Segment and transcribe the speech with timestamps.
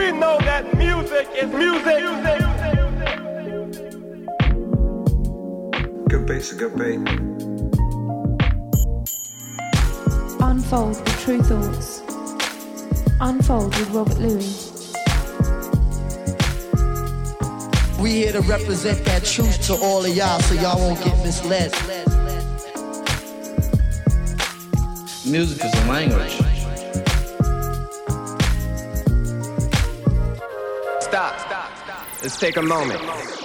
[0.00, 2.00] We know that music is music.
[6.08, 7.00] Good beats are good beat.
[10.40, 12.00] Unfold with Tru Thoughts.
[13.20, 14.94] Unfold with Robert Luis.
[18.00, 21.72] We here to represent that truth to all of y'all so y'all won't get misled.
[25.26, 26.39] Music is a language.
[32.22, 33.39] Let's take a moment.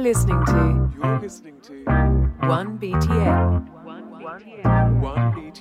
[0.00, 3.68] You're listening to You're listening to 1BTN.
[5.04, 5.60] 1BTN.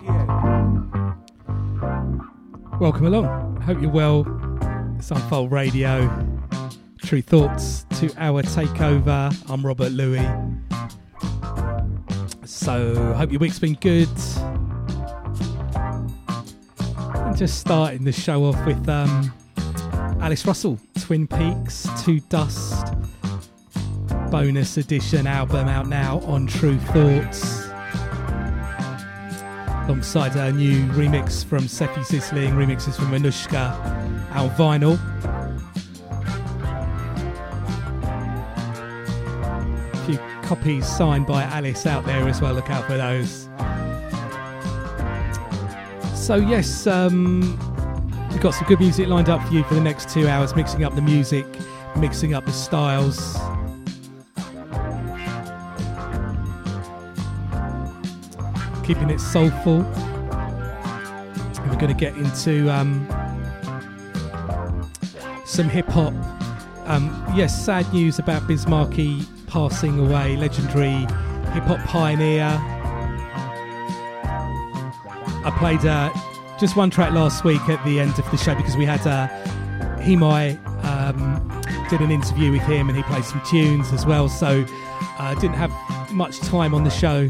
[2.79, 3.59] Welcome along.
[3.59, 4.25] Hope you're well.
[4.97, 6.09] It's Unfold Radio.
[7.03, 9.35] Tru Thoughts to our takeover.
[9.51, 10.25] I'm Robert Luis.
[12.45, 14.07] So, hope your week's been good.
[17.13, 19.33] And just starting the show off with um,
[20.21, 22.78] Alice Russell, Twin Peaks to Dust
[24.29, 27.67] bonus edition album out now on Tru Thoughts.
[29.85, 33.73] Alongside a new remix from Sefi Zisling, remixes from Manushka,
[34.35, 34.99] our vinyl.
[39.93, 43.49] A few copies signed by Alice out there as well, look out for those.
[46.15, 47.41] So, yes, um,
[48.29, 50.83] we've got some good music lined up for you for the next two hours, mixing
[50.83, 51.47] up the music,
[51.95, 53.35] mixing up the styles.
[58.89, 59.83] Keeping it soulful.
[61.67, 63.07] We're going to get into um,
[65.45, 66.11] some hip hop.
[66.87, 71.05] Um, yes, sad news about Biz Markie passing away, legendary
[71.53, 72.45] hip hop pioneer.
[75.45, 76.11] I played uh,
[76.59, 79.27] just one track last week at the end of the show because we had uh,
[80.01, 84.29] Himai um, did an interview with him and he played some tunes as well.
[84.29, 84.65] So
[85.19, 85.71] I uh, didn't have
[86.11, 87.29] much time on the show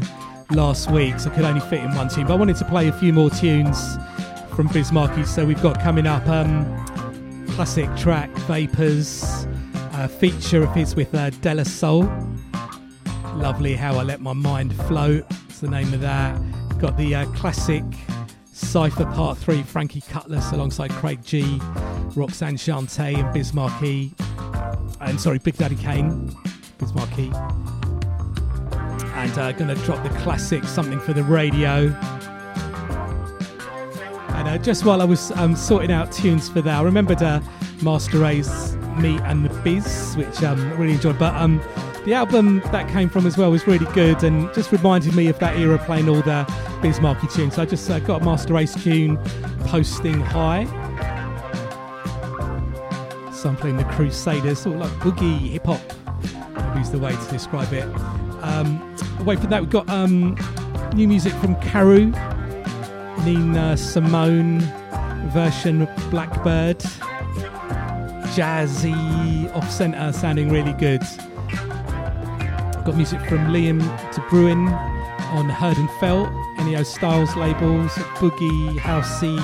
[0.52, 2.26] last week, so I could only fit in one tune.
[2.26, 3.96] But I wanted to play a few more tunes
[4.54, 5.24] from Biz Markie.
[5.24, 6.64] So we've got coming up um,
[7.50, 9.46] classic track Vapors,
[9.94, 12.10] a feature of his with uh, De La Soul.
[13.34, 15.24] Lovely How I Let My Mind Float.
[15.48, 16.38] It's the name of that.
[16.78, 17.84] Got the uh, classic
[18.52, 21.42] Cypher Part 3, Frankie Cutlass alongside Craig G,
[22.14, 24.12] Roxanne Shante and Biz Markie.
[25.00, 26.34] And sorry, Big Daddy Kane,
[26.78, 27.32] Biz Markie
[29.20, 31.88] and uh, gonna drop the classic something for the radio.
[34.30, 37.40] And uh, just while I was um, sorting out tunes for that, I remembered uh,
[37.82, 41.18] Masta Ace, Me and the Biz, which um, I really enjoyed.
[41.18, 41.60] But um,
[42.06, 45.38] the album that came from as well was really good and just reminded me of
[45.40, 46.50] that era playing all the
[46.80, 47.56] Biz Markie tunes.
[47.56, 49.18] So I just uh, got Masta Ace tune,
[49.66, 50.64] Posting High.
[53.34, 55.80] Sampling the Crusaders, sort of like boogie hip hop,
[56.80, 57.86] is the way to describe it.
[58.42, 60.36] Um, away from that, we've got um,
[60.94, 62.12] new music from Caru,
[63.24, 64.60] Nina Simone
[65.30, 66.78] version of Blackbird.
[68.30, 71.02] Jazzy, off centre, sounding really good.
[72.84, 73.80] Got music from Liam
[74.12, 76.28] to Bruin on Heard and Felt,
[76.58, 79.38] Ennio Styles labels, boogie, housey,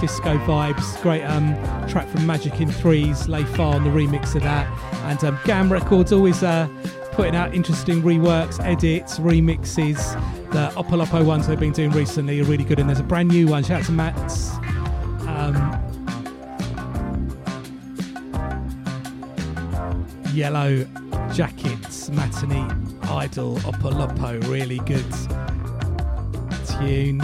[0.00, 1.00] disco vibes.
[1.02, 1.54] Great um,
[1.88, 4.66] track from Magic in Threes, Lay Far on the remix of that.
[5.04, 6.68] And um, GAMM Records always uh,
[7.12, 9.98] putting out interesting reworks, edits, remixes.
[10.50, 13.46] The Opolopo ones they've been doing recently are really good, and there's a brand new
[13.46, 13.62] one.
[13.62, 14.50] Shout out to Matt's.
[15.26, 15.76] Um,
[20.32, 20.86] Yellow
[21.32, 22.68] Jackets, Matinee
[23.02, 25.04] Idol, Opolopo, really good
[26.66, 27.22] tune.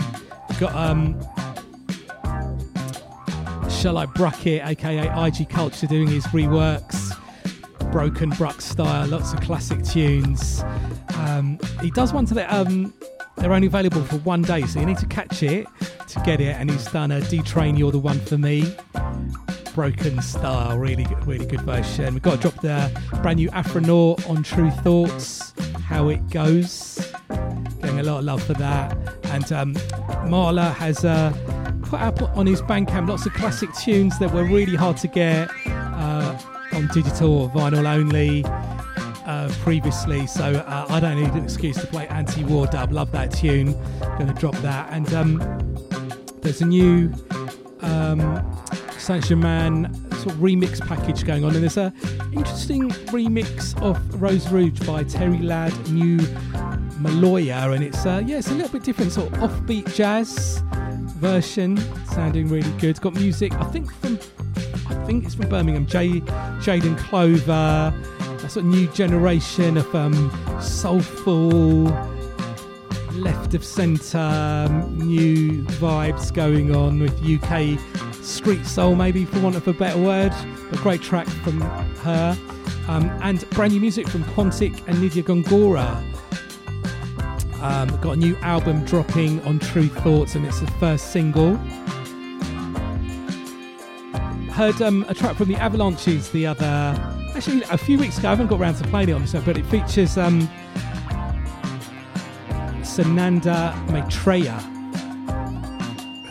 [0.58, 1.20] Got um,
[3.70, 7.05] Shall I Bracket, aka IG Culture, doing his reworks
[7.90, 10.62] broken bruk style, lots of classic tunes.
[11.16, 12.92] Um, he does one to that um,
[13.36, 15.66] they're only available for one day, so you need to catch it
[16.08, 16.56] to get it.
[16.56, 18.64] And he's done a D Train, You're the One for Me,
[19.74, 22.14] broken style, really good, really good version.
[22.14, 25.52] We've got to drop the brand new Afronaut on Tru Thoughts,
[25.84, 27.12] How It Goes.
[27.82, 28.96] Getting a lot of love for that.
[29.26, 29.76] And um,
[30.28, 31.32] Mala has uh,
[31.82, 35.50] put up on his Bandcamp lots of classic tunes that were really hard to get.
[35.66, 36.38] Uh,
[36.76, 38.44] on digital or vinyl only
[39.26, 42.92] uh, previously, so uh, I don't need an excuse to play Anti War Dub.
[42.92, 43.72] Love that tune.
[44.00, 44.92] Going to drop that.
[44.92, 45.38] And um,
[46.42, 47.12] there's a new
[47.80, 48.60] um,
[48.98, 51.92] Saint Germain sort of remix package going on, and there's a
[52.32, 56.18] interesting remix of Rose Rouge by Terry Ladd, New
[56.98, 60.62] Maloya, and it's uh, yeah, it's a little bit different, sort of offbeat jazz
[61.16, 62.90] version, sounding really good.
[62.90, 64.18] It's got music, I think from
[65.06, 65.86] think it's from Birmingham.
[65.86, 66.20] Jay,
[66.60, 67.94] Jaden Clover,
[68.44, 71.84] a sort of new generation of um, soulful,
[73.12, 77.78] left of centre, new vibes going on with UK
[78.22, 80.32] street soul, maybe for want of a better word.
[80.72, 82.36] A great track from her.
[82.88, 86.02] Um, and brand new music from Quantic and Nidia Gongora.
[87.62, 91.58] Um, got a new album dropping on Tru Thoughts, and it's the first single
[94.56, 96.64] heard um, a track from the Avalanches the other
[97.34, 98.28] actually a few weeks ago.
[98.28, 100.48] I haven't got around to playing it on the show, but it features um,
[102.80, 104.54] Sananda Maitreya,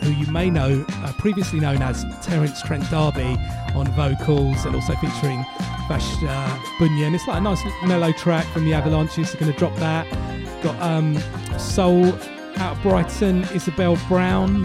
[0.00, 3.36] who you may know, uh, previously known as Terence Trent D'Arby
[3.76, 5.44] on vocals, and also featuring
[5.86, 7.14] Vash uh, Bunyan.
[7.14, 9.30] It's like a nice mellow track from the Avalanches.
[9.30, 10.04] They're going to drop that.
[10.64, 11.16] Got um,
[11.60, 12.06] Soul
[12.56, 14.62] out of Brighton, Isabel Brown.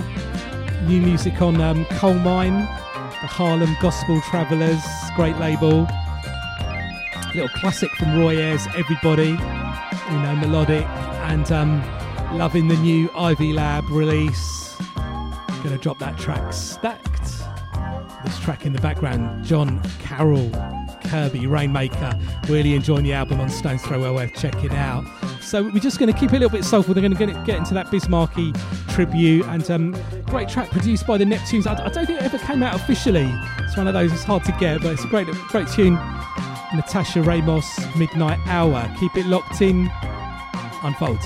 [0.88, 2.68] New music on um, Colemine,
[3.22, 4.84] the Harlem Gospel Travellers,
[5.16, 5.88] great label.
[7.36, 10.86] Little classic from Roy Ayers, Everybody, you know, melodic,
[11.30, 11.82] and um,
[12.36, 14.76] loving the new Ivy Lab release.
[15.64, 17.44] Gonna drop that track stacked.
[18.26, 20.50] This track in the background, John Carroll,
[21.06, 22.20] Kirby, Rainmaker.
[22.50, 24.00] Really enjoying the album on Stones Throw.
[24.00, 25.06] Well worth checking out.
[25.52, 26.94] So we're just going to keep it a little bit soulful.
[26.94, 28.54] They're going to get into that Biz Markie
[28.88, 29.92] tribute and um,
[30.28, 31.68] great track produced by the Neptunes.
[31.68, 33.30] I, I, don't think it ever came out officially.
[33.60, 34.14] It's one of those.
[34.14, 35.96] It's hard to get, but it's a great, great tune.
[36.74, 37.68] Natasha Ramos,
[37.98, 38.90] Midnight Hour.
[38.98, 39.92] Keep it locked in.
[40.84, 41.20] Unfold.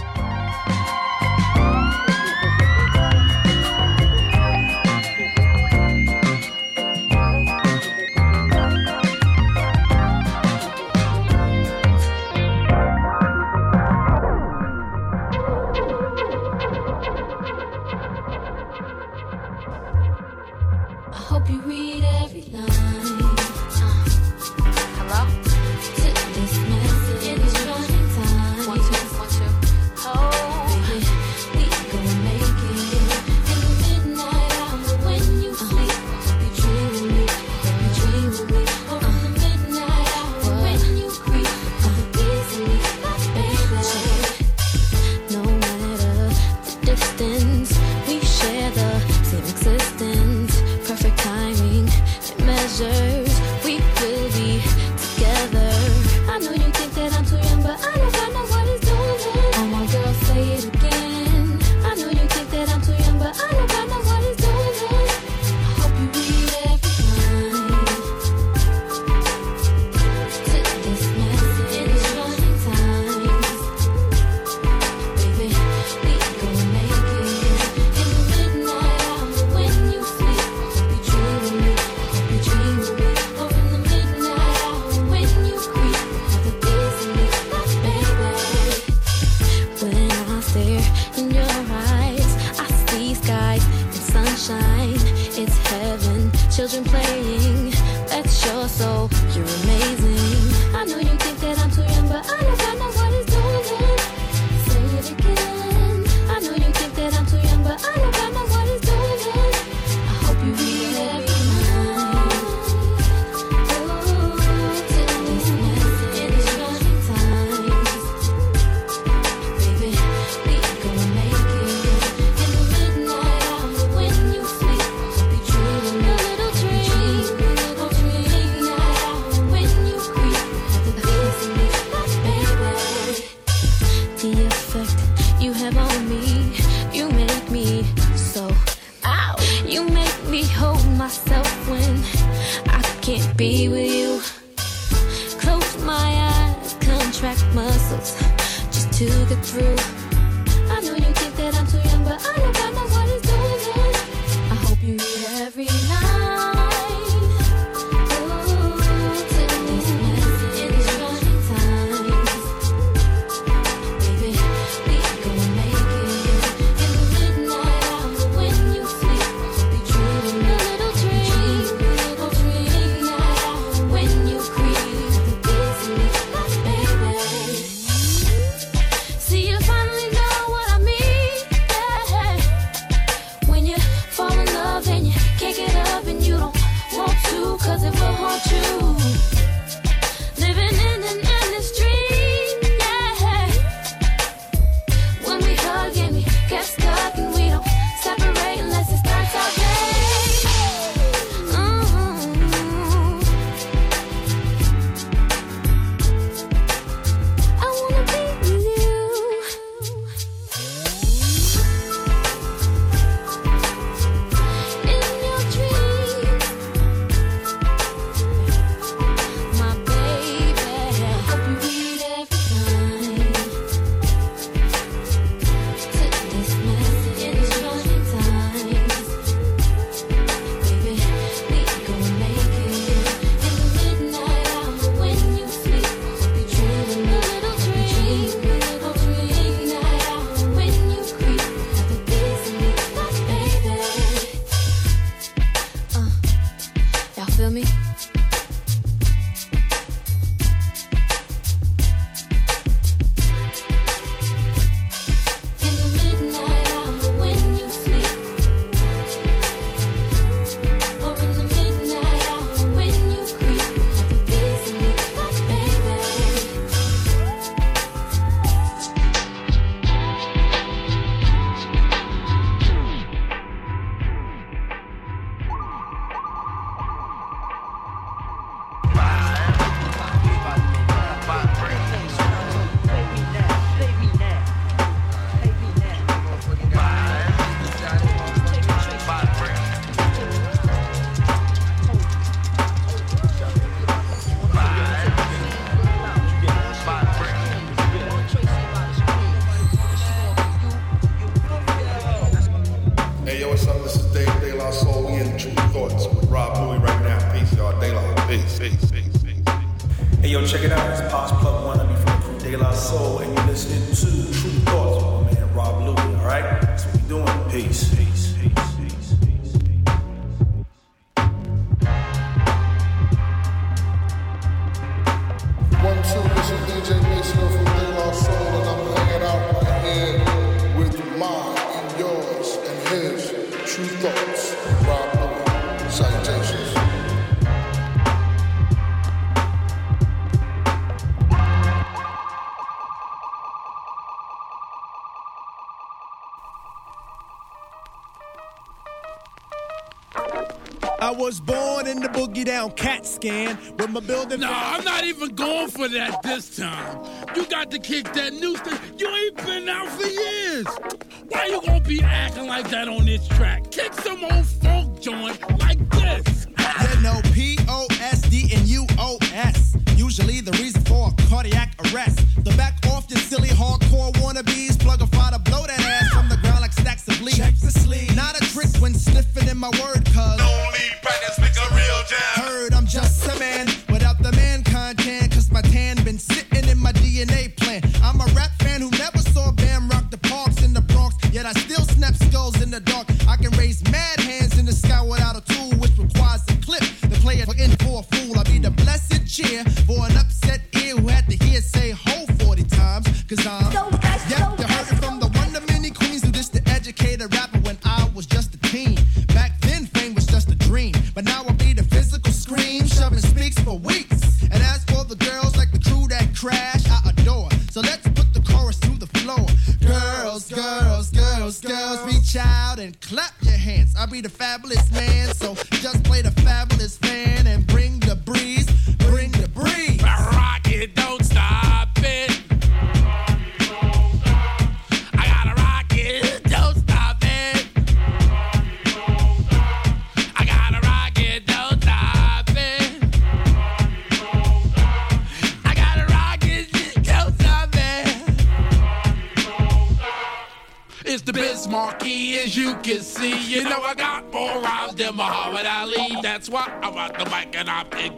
[352.35, 354.41] boogie down CAT scan with my building.
[354.41, 357.05] No, nah, I'm not even going for that this time.
[357.35, 358.79] You got to kick that new thing.
[358.97, 360.07] You ain't been out for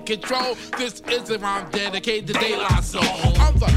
[0.07, 0.55] control.
[0.77, 3.03] This is if I'm dedicated to De Soul.
[3.39, 3.76] I'm the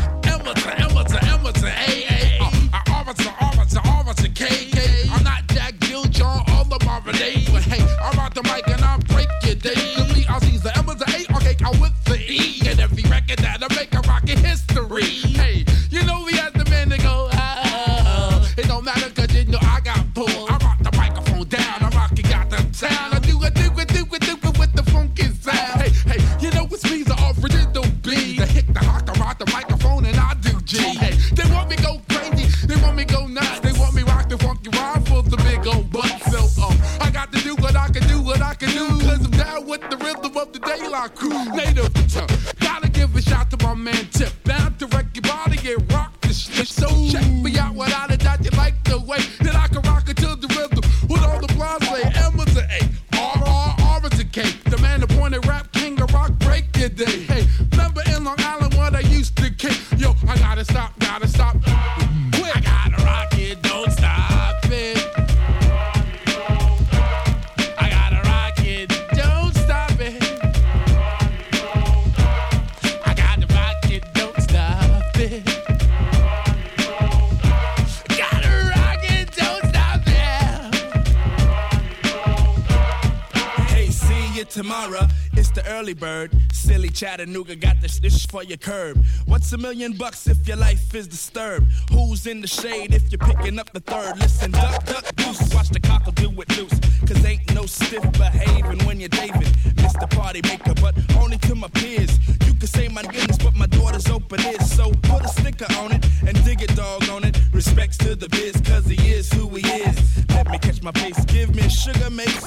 [85.90, 86.30] silly bird.
[86.52, 89.02] Silly Chattanooga got this dish for your curb.
[89.26, 91.66] What's a million bucks if your life is disturbed?
[91.90, 94.18] Who's in the shade if you're picking up the third?
[94.18, 95.52] Listen, duck, duck, goose.
[95.54, 96.78] Watch the cockle do it loose.
[97.06, 99.48] Cause ain't no stiff behaving when you're David.
[99.82, 100.08] Mr.
[100.10, 102.18] Party Maker, but only to my peers.
[102.46, 104.70] You can say my goodness, but my daughter's open is.
[104.70, 107.36] So put a sticker on it and dig it, dog, on it.
[107.52, 109.96] Respects to the biz, cause he is who he is.
[110.28, 112.46] Let me catch my pace, give me sugar mace.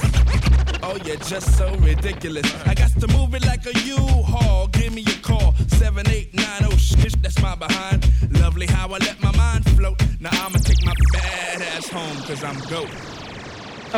[0.82, 2.46] Oh, you're just so ridiculous.
[2.66, 2.73] I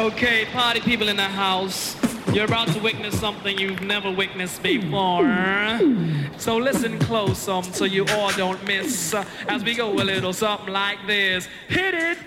[0.06, 1.96] Okay, party people in the house.
[2.32, 5.24] You're about to witness something you've never witnessed before.
[6.38, 9.12] So listen close, um, so you all don't miss.
[9.12, 11.48] Uh, as we go a little something like this.
[11.66, 12.18] Hit it!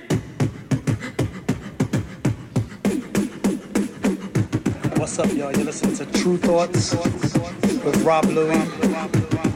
[4.99, 5.53] What's up, y'all?
[5.53, 8.55] You're listening to True Thoughts with Rob Louie,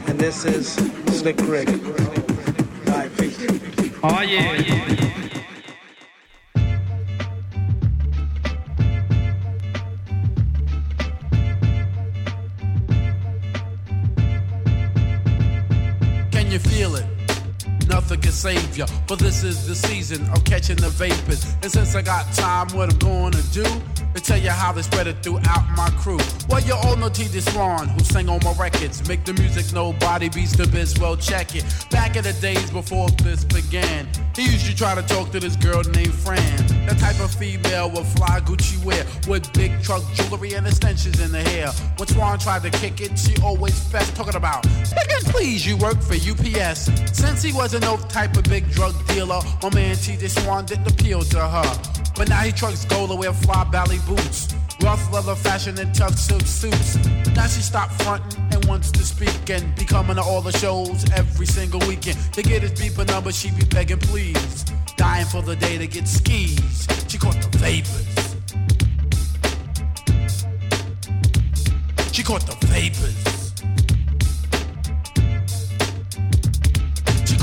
[0.08, 0.72] and this is
[1.20, 1.68] Slick Rick.
[1.68, 1.74] All
[2.86, 3.46] right, peace.
[4.02, 4.48] Oh, yeah.
[4.50, 5.13] Oh, yeah.
[16.54, 17.13] You feel it?
[17.88, 21.44] Nothing can save ya, for this is the season of catching the vapors.
[21.62, 23.64] And since I got time, what I'm gonna do
[24.14, 26.18] to tell you how they spread it throughout my crew.
[26.48, 27.24] Well, you all know T.
[27.40, 29.06] Swan, who sang on my records.
[29.08, 31.64] Make the music nobody beats the biz, well, check it.
[31.90, 35.56] Back in the days before this began, he used to try to talk to this
[35.56, 36.66] girl named Fran.
[36.86, 41.32] The type of female with fly Gucci wear, with big truck jewelry and extensions in
[41.32, 41.68] the hair.
[41.96, 44.62] When Swan tried to kick it, she always fessed, talking about,
[44.94, 46.88] "Nigga, please, you work for UPS.
[47.12, 50.16] Since he wasn't no type of big drug dealer, my man T.
[50.28, 51.80] Swan didn't appeal to her.
[52.14, 54.54] But now he trucks gold to wear fly ballet boots.
[54.80, 56.96] Rough leather fashion and tough silk suits.
[57.34, 61.04] Now she stopped fronting and wants to speak and be coming to all the shows
[61.12, 62.18] every single weekend.
[62.34, 64.64] To get his beeper number, she be begging please.
[64.96, 66.86] Dying for the day to get skis.
[67.08, 68.36] She caught the vapors.
[72.12, 73.33] She caught the vapors.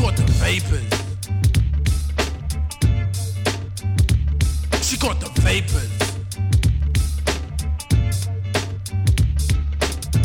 [0.01, 0.89] Caught the vapors.
[4.81, 5.91] She got the vapors.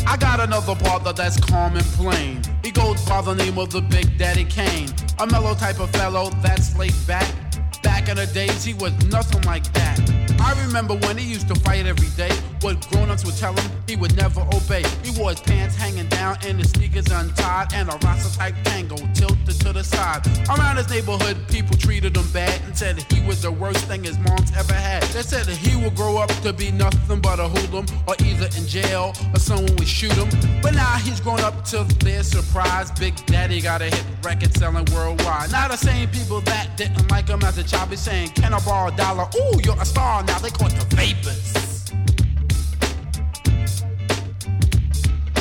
[0.07, 2.41] I got another partner that's calm and plain.
[2.63, 4.89] He goes by the name of the Big Daddy Kane.
[5.19, 7.46] A mellow type of fellow that's laid back.
[7.83, 9.99] Back in the days, he was nothing like that.
[10.39, 12.31] I remember when he used to fight every day.
[12.61, 14.83] What grown-ups would tell him, he would never obey.
[15.03, 18.95] He wore his pants hanging down and his sneakers untied, and a Rasta type tango
[19.13, 20.25] tilted to the side.
[20.49, 24.17] Around his neighborhood, people treated him bad and said he was the worst thing his
[24.19, 25.03] mom's ever had.
[25.03, 28.47] They said that he would grow up to be nothing but a hoodlum, or either
[28.57, 30.29] in jail or someone would shoot him.
[30.61, 32.91] But now he's grown up to their surprise.
[32.91, 35.51] Big Daddy got a hit record selling worldwide.
[35.51, 38.59] Now the same people that didn't like him as a child be saying, "Can I
[38.59, 40.39] borrow a dollar?" Ooh, you're a star now.
[40.39, 41.53] They caught the vapors.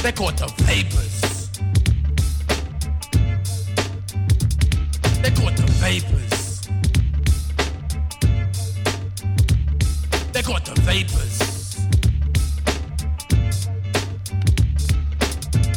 [0.03, 1.51] They caught the vapors.
[5.23, 6.61] They caught the vapors.
[10.33, 11.37] They caught the vapors.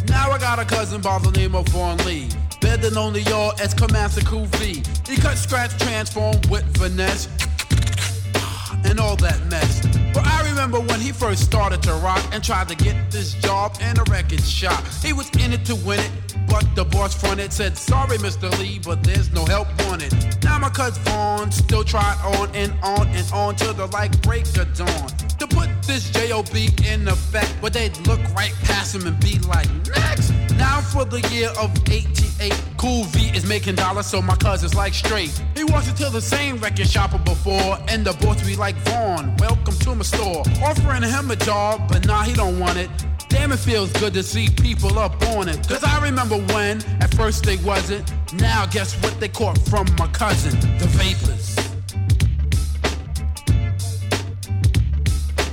[0.10, 2.28] Now I got a cousin by the name of Vaughn Lee.
[2.62, 4.84] Better known to y'all as Commander V.
[5.08, 7.28] He cut, scratch, transform with finesse
[8.86, 9.86] and all that mess.
[10.14, 13.78] But I remember when he first started to rock and tried to get this job
[13.82, 14.84] in a record shop.
[15.04, 16.12] He was in it to win it,
[16.48, 18.50] but the boss fronted said, Sorry, Mr.
[18.60, 20.14] Lee, but there's no help wanted.
[20.44, 24.46] Now my cousin Vaughn still tried on and on and on till the light break
[24.58, 25.08] of dawn.
[25.40, 29.68] To put this JOB in effect, but they'd look right past him and be like,
[29.88, 30.49] Next!
[30.60, 34.94] Now for the year of 88, Cool V is making dollars, so my cousin's like
[34.94, 35.32] straight.
[35.56, 39.74] He walks into the same record shop before, and the boss be like, Vaughn, welcome
[39.74, 40.44] to my store.
[40.62, 42.90] Offering him a job, but nah, he don't want it.
[43.30, 45.66] Damn, it feels good to see people up on it.
[45.66, 48.04] Cause I remember when, at first they wasn't.
[48.34, 50.60] Now, guess what they caught from my cousin?
[50.78, 51.56] The vapors.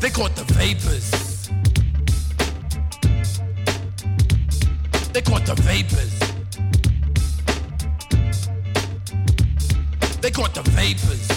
[0.00, 1.25] They caught the vapors.
[5.16, 6.12] They caught the vapors.
[10.20, 11.35] They caught the vapors.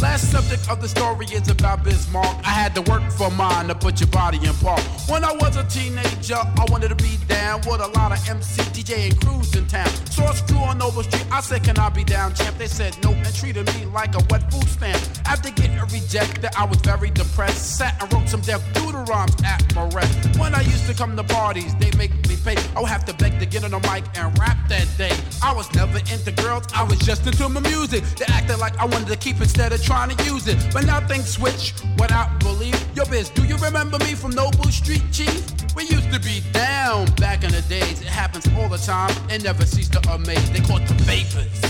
[0.00, 2.36] Last subject of the story is about Biz Mark.
[2.44, 4.80] I had to work for mine to put your body in park.
[5.08, 8.62] When I was a teenager, I wanted to be down with a lot of MC,
[8.72, 9.88] DJ, and crews in town.
[10.10, 11.26] Saw a screw on Nova Street.
[11.32, 12.58] I said, Can I be down, champ?
[12.58, 15.00] They said no and treated me like a wet food stamp.
[15.26, 17.76] After getting rejected, I was very depressed.
[17.78, 20.38] Sat and wrote some doodle rhymes at my rest.
[20.38, 22.56] When I used come to parties, they make me pay.
[22.76, 25.16] I would have to beg to get on the mic and rap that day.
[25.42, 28.04] I was never into girls, I was just into my music.
[28.16, 30.56] They acted like I wanted to keep instead of trying to use it.
[30.72, 32.76] But now things switch without belief.
[32.94, 35.42] Yo, biz, do you remember me from Noble Street, Chief?
[35.74, 38.00] We used to be down back in the days.
[38.00, 40.50] It happens all the time and never cease to amaze.
[40.52, 41.60] They caught the vapors.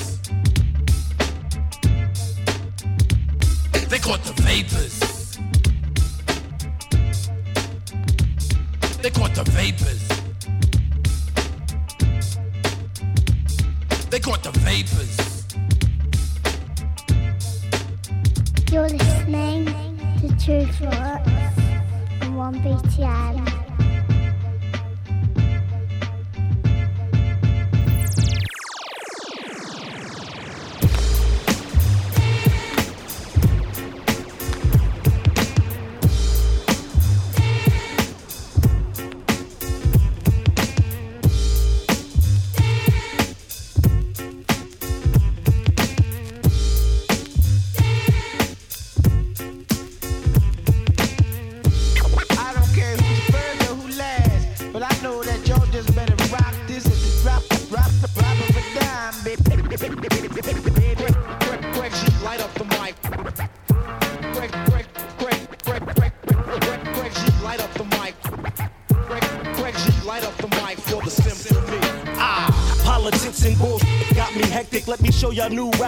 [3.88, 5.13] They caught the vapors.
[9.04, 10.08] They caught the vapors.
[14.08, 15.44] They caught the vapors.
[18.72, 19.66] You're listening
[20.22, 21.28] to Truth Rocks
[22.22, 23.63] on 1BTN.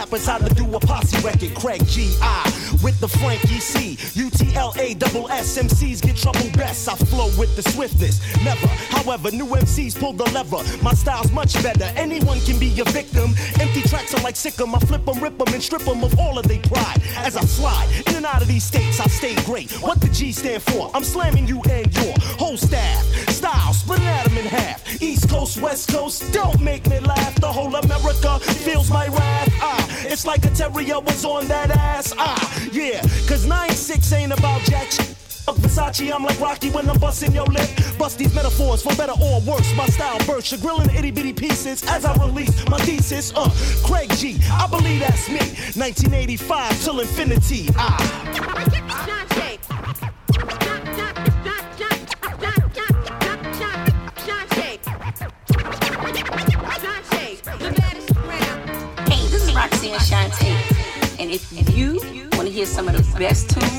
[0.07, 1.55] Rappers how to do a posse record.
[1.57, 2.42] Craig G.I.
[2.83, 3.97] with the Frankie C.
[4.14, 6.88] UTLA double S MCs get trouble best.
[6.88, 8.21] I flow with the swiftness.
[8.45, 10.62] Never, however, new MCs pull the lever.
[10.83, 11.85] My style's much better.
[11.97, 13.35] Anyone can be a victim.
[13.61, 14.75] Empty tracks are like sick 'em.
[14.75, 17.01] I flip 'em, rip 'em, and strip 'em of all of their pride.
[17.16, 19.71] As I slide in and out of these states, I stay great.
[19.81, 20.90] What the G stand for?
[20.95, 23.05] I'm slamming you and your whole staff.
[23.31, 25.03] Style, splitting atom in half.
[25.03, 27.35] East Coast, West Coast, don't make me laugh.
[27.40, 29.46] The whole America feels my wrath.
[30.16, 32.14] It's like a terrier was on that ass.
[32.16, 32.40] Ah,
[32.72, 35.05] yeah, cause 9-6 ain't about jack shit.
[35.44, 37.68] Fuck Versace, I'm like Rocky when I'm busting your lip.
[37.98, 39.76] Bust these metaphors for better or worse.
[39.76, 43.31] My style bursts, you're grilling itty bitty pieces as I release my thesis.
[43.37, 43.50] Uh,
[43.85, 45.37] Craig G, I believe that's me.
[45.76, 47.68] 1985 till infinity.
[47.76, 48.56] Ah.
[63.18, 63.76] Best tunes,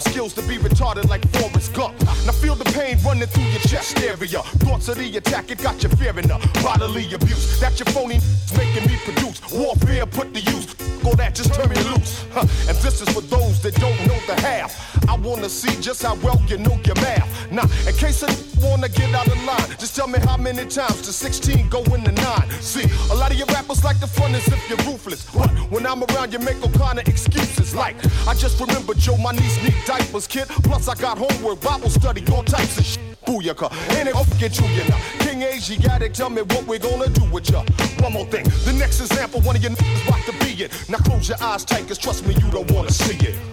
[0.00, 1.98] Skills to be retarded like Forrest Gump.
[2.26, 4.42] Now feel the pain running through your chest area.
[4.64, 7.60] Thoughts of the attack, it got you fearing the bodily abuse.
[7.60, 8.18] That your phony
[8.56, 9.40] making me produce.
[9.52, 10.74] Warfare put to use.
[11.02, 12.24] Go that, just turn me loose.
[12.32, 12.46] Huh.
[12.68, 14.72] And this is for those that don't know the half.
[15.08, 17.28] I wanna see just how well you know your math.
[17.50, 21.02] Now, in case I wanna get out of line, just tell me how many times
[21.02, 22.50] to 16 go in the nine.
[22.60, 25.26] See, a lot of your rappers like the front as if you're ruthless.
[25.34, 27.59] But when I'm around, you make all kind of excuses.
[27.74, 30.48] Like, I just remember Joe, my niece need diapers, kid.
[30.48, 33.00] Plus, I got homework, Bible study, all types of shit.
[33.26, 34.96] Booyaka, and it up get you, you know.
[35.20, 35.40] King
[35.82, 37.62] gotta tell me what we're gonna do with ya.
[38.00, 40.88] One more thing, the next example, one of your niggas about to be it.
[40.88, 43.49] Now close your eyes tight, cause trust me, you don't wanna see it.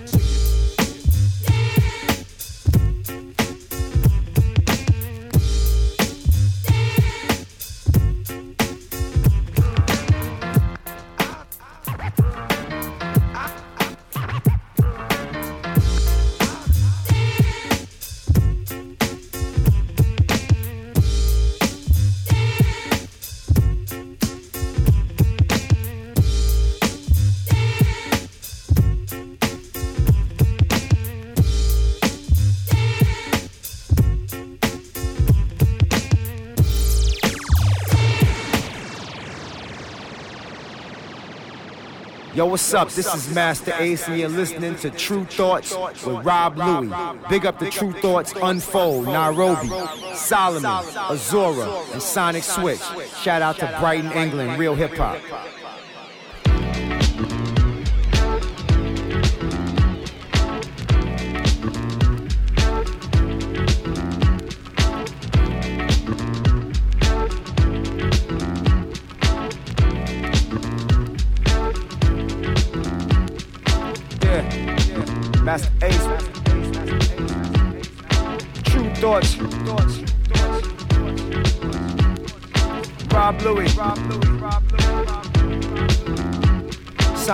[42.58, 42.90] What's up?
[42.90, 46.92] This is Masta Ace, and you're listening to Tru Thoughts with Rob Louie.
[47.30, 49.70] Big up the Tru Thoughts Unfold, Nairobi,
[50.16, 52.82] Solomon, Azora, and Sonic Switch.
[53.22, 55.20] Shout out to Brighton, England, real hip hop.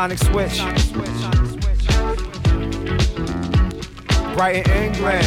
[0.03, 0.59] Sonic Switch.
[4.35, 5.23] Brighton, England.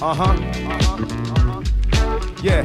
[0.00, 0.34] Uh huh.
[2.40, 2.62] Yeah.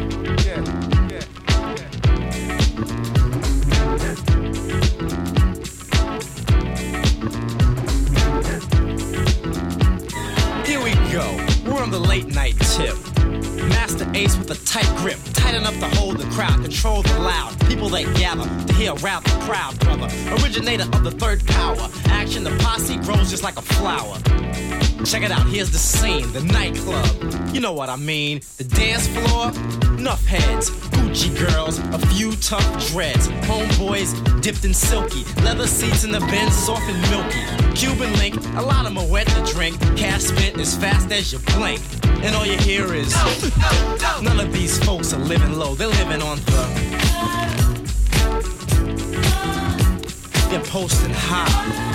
[10.64, 11.26] Here we go.
[11.66, 13.03] We're on the late night tip.
[13.70, 17.60] Masta Ace with a tight grip, tight enough to hold the crowd, control the loud.
[17.68, 20.08] People that gather to hear rap the proud brother,
[20.42, 21.90] originator of the third power.
[22.06, 24.18] Action, the posse grows just like a flower.
[25.06, 27.54] Check it out, here's the scene, the nightclub.
[27.54, 28.42] You know what I mean.
[28.58, 29.52] The dance floor,
[29.98, 33.28] enough heads, Gucci girls, a few tough dreads.
[33.48, 37.74] Homeboys dipped in silky, leather seats in the Benz, soft and milky.
[37.76, 39.80] Cuban link, a lot of wet to drink.
[39.98, 41.82] Cash spent as fast as you blink.
[42.24, 43.14] And all you hear is
[44.22, 46.64] none of these folks are living low, they're living on the.
[50.50, 51.94] They're posting high.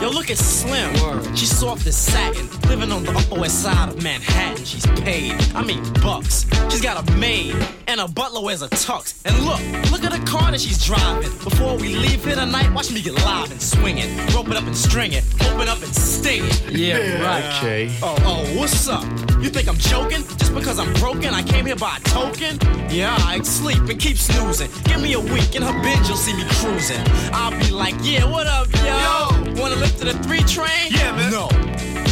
[0.00, 0.94] Yo, look at Slim.
[1.34, 4.64] She's soft as satin, living on the upper west side of Manhattan.
[4.64, 6.46] She's paid, I mean bucks.
[6.70, 7.54] She's got a maid
[7.86, 9.14] and a butler wears a tux.
[9.24, 9.60] And look,
[9.90, 11.30] look at the car that she's driving.
[11.38, 14.64] Before we leave here tonight, watch me get live and swing it, rope it up
[14.64, 16.70] and string it, open up and sting it.
[16.70, 17.58] Yeah, right.
[17.58, 17.96] Okay.
[18.02, 19.04] Oh, oh, what's up?
[19.40, 20.22] You think I'm joking?
[20.38, 22.58] Just because I'm broken, I came here by a token?
[22.90, 24.70] Yeah, I sleep and keep snoozing.
[24.84, 27.02] Give me a week in her binge, you'll see me cruising.
[27.32, 29.60] I'll be like, yeah, what up, yo?
[29.60, 30.90] Wanna lift to the three train?
[30.90, 31.30] Yeah, man.
[31.30, 31.48] No.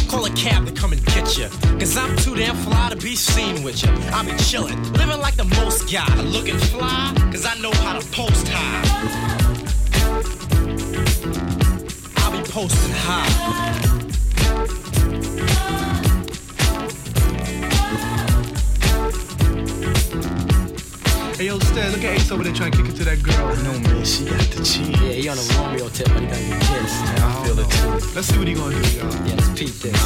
[0.07, 1.47] Call a cab to come and get you.
[1.79, 3.89] Cause I'm too damn fly to be seen with you.
[4.13, 6.13] I be chillin', living like the most guy.
[6.21, 9.35] Looking fly, cause I know how to post high.
[12.17, 14.04] I'll be posting high.
[21.37, 23.55] Hey, yo, Stan, look at Ace over there trying to kick it to that girl.
[23.57, 24.87] No, man, she got the cheese.
[25.01, 27.03] Yeah, he on a Romeo tip, but he gonna get kissed.
[27.03, 28.15] Yeah, I feel it too.
[28.15, 29.11] Let's see what he gonna do, y'all.
[29.27, 29.99] Yeah, let's peep this.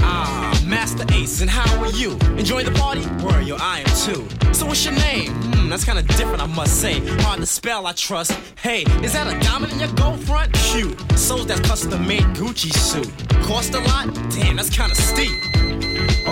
[0.00, 2.18] Ah, Masta Ace, and how are you?
[2.36, 3.02] Enjoying the party?
[3.22, 4.26] Where yo, I am too.
[4.52, 5.30] So what's your name?
[5.54, 6.98] Hmm, that's kinda different, I must say.
[7.22, 8.32] Hard to spell, I trust.
[8.60, 10.56] Hey, is that a diamond in your gold front?
[10.56, 13.08] Shoot, so that custom made Gucci suit.
[13.44, 14.12] Cost a lot?
[14.30, 15.51] Damn, that's kinda steep.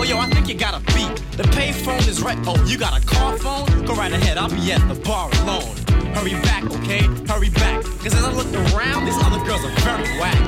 [0.01, 1.15] Oh, yo, I think you got a beat.
[1.37, 2.35] The payphone is right.
[2.47, 3.85] Oh, you got a car phone?
[3.85, 5.77] Go right ahead, I'll be at the bar alone.
[6.15, 7.03] Hurry back, okay?
[7.27, 7.83] Hurry back.
[8.01, 10.41] Cause as I look around, these other girls are very whack.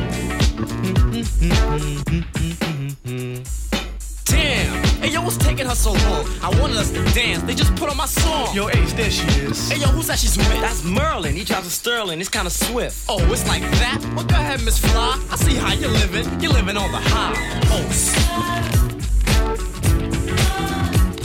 [4.26, 4.84] Damn!
[5.04, 6.26] Hey, yo, what's taking her so long?
[6.42, 7.44] I wanted us to dance.
[7.44, 8.56] They just put on my song.
[8.56, 9.70] Yo, Ace, there she is.
[9.70, 10.48] Hey, yo, who's that she's with?
[10.62, 11.36] That's Merlin.
[11.36, 12.20] He drives a Sterling.
[12.20, 13.06] It's kind of swift.
[13.08, 14.04] Oh, it's like that?
[14.16, 15.24] Well, go ahead, Miss Fly.
[15.30, 16.42] I see how you're living.
[16.42, 18.93] You're living on the high post.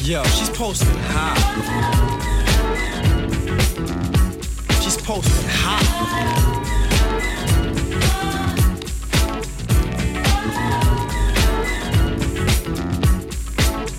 [0.09, 1.37] Yo, she's posting high.
[4.81, 5.85] She's posting high.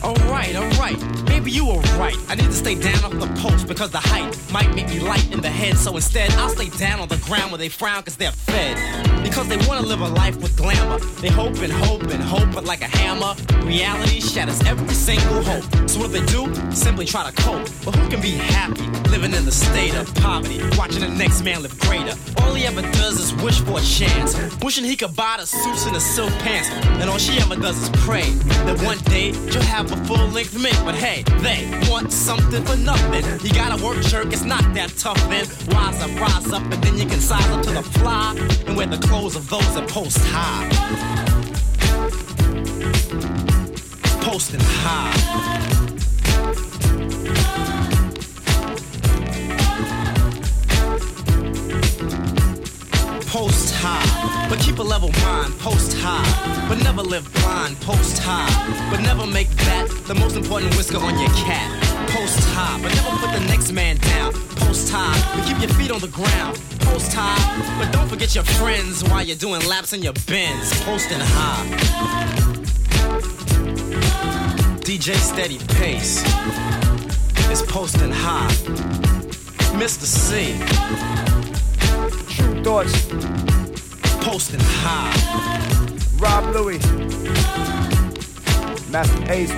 [0.03, 1.18] Alright, alright.
[1.50, 2.16] You were right.
[2.28, 5.32] I need to stay down off the post because the height might make me light
[5.32, 5.78] in the head.
[5.78, 8.78] So instead, I'll stay down on the ground where they frown because they're fed.
[9.24, 11.00] Because they want to live a life with glamour.
[11.22, 13.34] They hope and hope and hope, but like a hammer,
[13.66, 15.64] reality shatters every single hope.
[15.89, 16.54] So what do they do?
[16.72, 17.68] Simply try to cope.
[17.84, 21.64] But who can be happy living in the state of poverty, watching the next man
[21.64, 22.14] live greater?
[22.38, 25.88] All he ever does is wish for a chance, wishing he could buy the suits
[25.88, 26.70] and the silk pants.
[27.02, 28.30] And all she ever does is pray
[28.66, 30.78] that one day she'll have a full length mink.
[30.86, 33.24] But hey, they want something for nothing.
[33.46, 35.46] You gotta work jerk, it's not that tough then.
[35.74, 38.36] Rise up, rise up, and then you can size up to the fly
[38.68, 40.68] and wear the clothes of those that post high.
[44.22, 45.89] Posting high.
[54.50, 55.54] But keep a level mind.
[55.60, 57.80] Post high, but never live blind.
[57.82, 58.50] Post high,
[58.89, 61.70] but never make that the most important whisker on your cat.
[62.10, 64.34] Post high, but never put the next man down.
[64.58, 66.60] Post high, but keep your feet on the ground.
[66.80, 67.38] Post high,
[67.78, 70.82] but don't forget your friends while you're doing laps in your bins.
[70.82, 71.66] Posting high.
[74.82, 76.24] DJ Steady Pace
[77.52, 78.50] is posting high.
[79.78, 80.06] Mr.
[80.06, 80.58] C.
[82.34, 83.39] Tru Thoughts.
[84.22, 85.13] Posting high.
[86.20, 86.84] Rob Luis.
[88.89, 89.53] Masta Ace.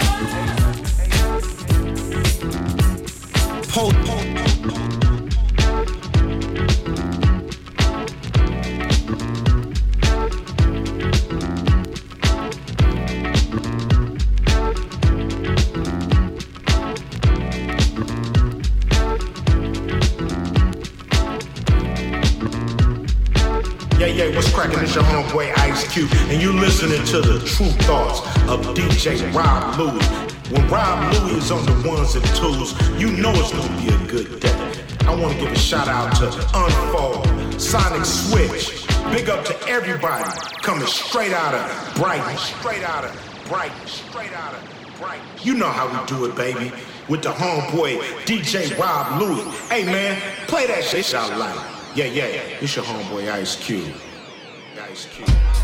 [3.73, 5.00] Po- po- Yeah,
[24.61, 24.83] cracking?
[24.83, 29.77] It's your homeboy Ice Cube, and you listening to the true thoughts of DJ Rob
[29.77, 30.07] Luis.
[30.51, 34.07] When Rob Luis is on the ones and twos, you know it's gonna be a
[34.07, 34.73] good day.
[35.07, 38.85] I wanna give a shout out to Unfold, Sonic Switch.
[39.11, 40.23] Big up to everybody
[40.61, 44.61] coming straight out of Brighton, straight out of Brighton, straight out of.
[45.43, 46.71] You know how we do it, baby.
[47.09, 49.43] With the homeboy DJ Rob Luis.
[49.67, 51.65] Hey man, play that shit out loud.
[51.95, 52.25] Yeah, yeah,
[52.61, 53.91] it's your homeboy Ice Cube.
[54.93, 55.60] Ice Cube.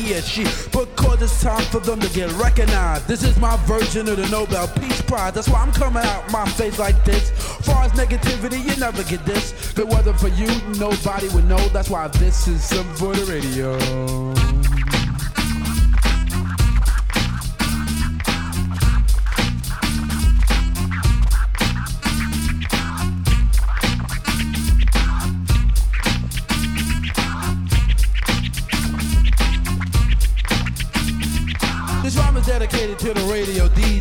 [0.00, 0.44] He.
[0.70, 3.06] Because it's time for them to get recognized.
[3.06, 5.32] This is my version of the Nobel Peace Prize.
[5.32, 7.30] That's why I'm coming out my face like this.
[7.64, 9.52] Far as negativity, you never get this.
[9.70, 10.48] If it wasn't for you,
[10.78, 11.68] nobody would know.
[11.68, 14.39] That's why this is something for the radio.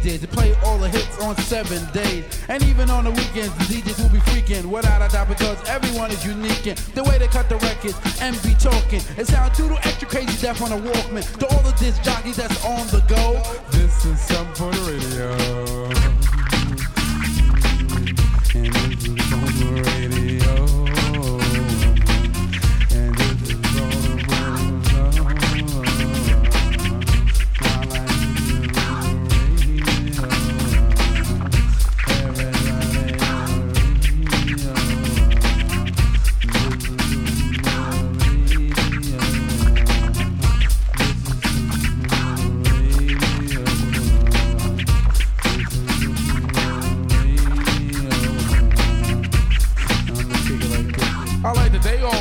[0.09, 2.25] DJs to play all the hits on seven days.
[2.47, 6.11] And even on the weekends, the DJs will be freaking without a doubt because everyone
[6.11, 9.01] is unique in the way they cut the records and be talking.
[9.17, 11.37] It sounds too extra crazy deaf on a Walkman.
[11.39, 13.41] To all the disc jockeys that's on the go,
[13.71, 15.98] this is something for the radio.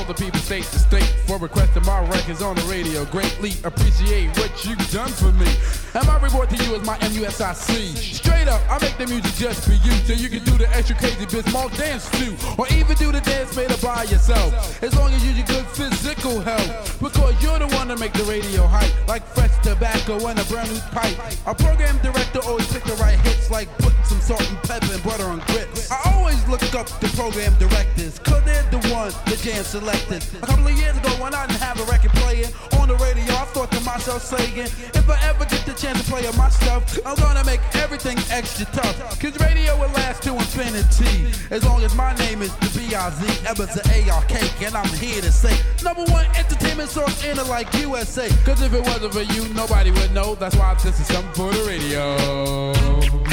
[0.09, 3.05] The people state to state for requesting my records on the radio.
[3.07, 5.47] Greatly appreciate what you've done for me.
[5.95, 8.18] And my reward to you is my MUSIC.
[8.29, 9.93] Straight up, I make the music just for you.
[10.05, 12.37] So you can do the extra crazy small dance too.
[12.59, 14.53] Or even do the dance made up by yourself.
[14.83, 17.01] As long as you use good physical health.
[17.01, 18.93] Because you're the one to make the radio hype.
[19.09, 21.17] Like fresh tobacco and a brand new pipe.
[21.47, 23.51] Our program director always pick the right hits.
[23.51, 25.91] Like putting some salt and pepper and butter on grits.
[25.91, 28.19] I always look up the program directors.
[28.19, 30.21] Cause they're the ones the jam selected.
[30.43, 33.33] A couple of years ago when I didn't have a record playing on the radio,
[33.41, 36.51] I thought to myself saying, if I ever get the chance to play on my
[36.51, 39.21] stuff, I'm gonna make everything extra tough.
[39.21, 41.27] Cause radio will last to infinity.
[41.51, 45.33] As long as my name is the B-I-Z, ever the A-R-K, and I'm here to
[45.33, 48.29] say, number one entertainment source in it like USA.
[48.45, 50.35] Cause if it wasn't for you, nobody would know.
[50.35, 53.28] That's why this is something for the radio.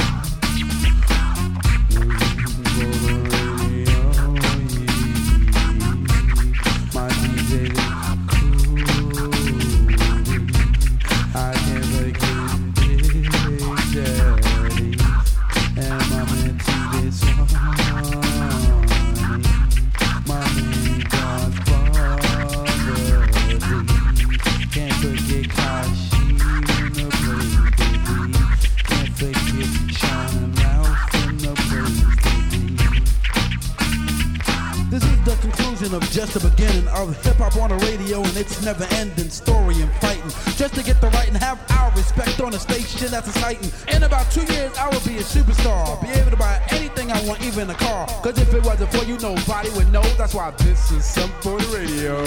[36.15, 39.91] Just the beginning of hip hop on the radio and its never ending story and
[39.95, 40.31] fighting.
[40.55, 43.69] Just to get the right and have our respect on the station that's exciting.
[43.93, 46.01] In about two years, I will be a superstar.
[46.01, 48.07] Be able to buy anything I want, even a car.
[48.23, 50.03] Cause if it wasn't for you, nobody would know.
[50.17, 52.23] That's why this is something for the radio.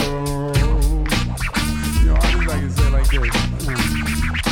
[2.05, 4.48] You know, I just like to say it like this.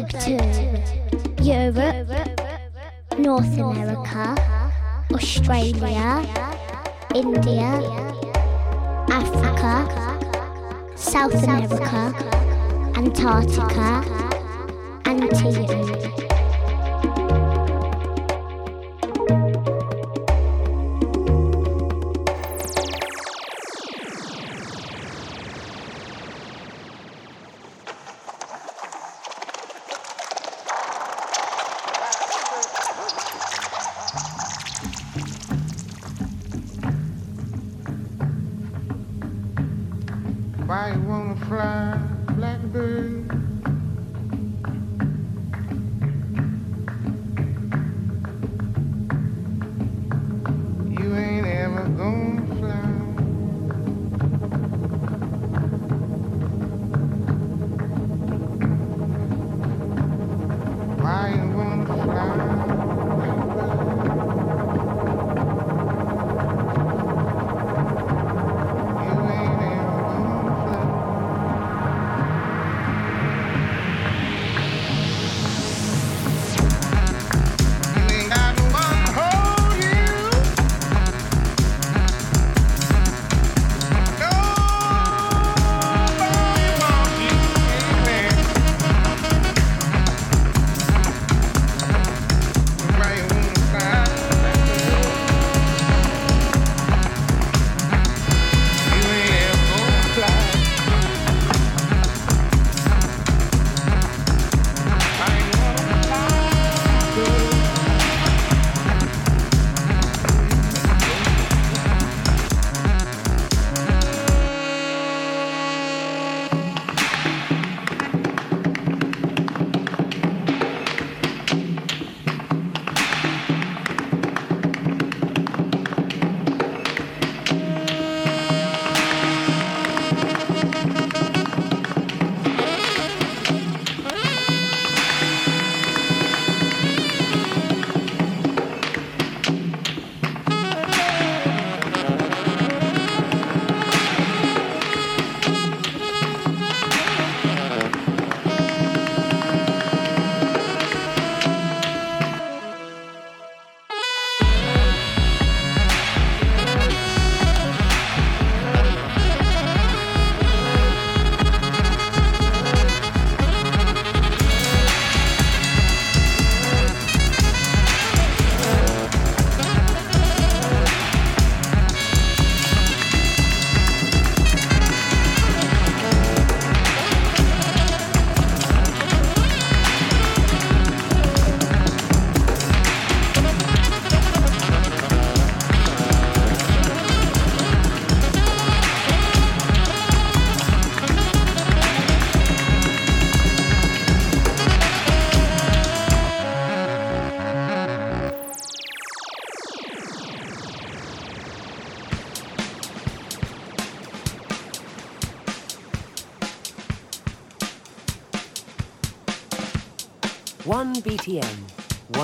[0.00, 2.08] Globe to Europe,
[3.18, 4.34] North America,
[5.12, 6.24] Australia,
[7.14, 7.82] India,
[9.10, 9.74] Africa,
[10.96, 12.14] South America,
[12.96, 14.04] Antarctica,
[15.04, 16.27] and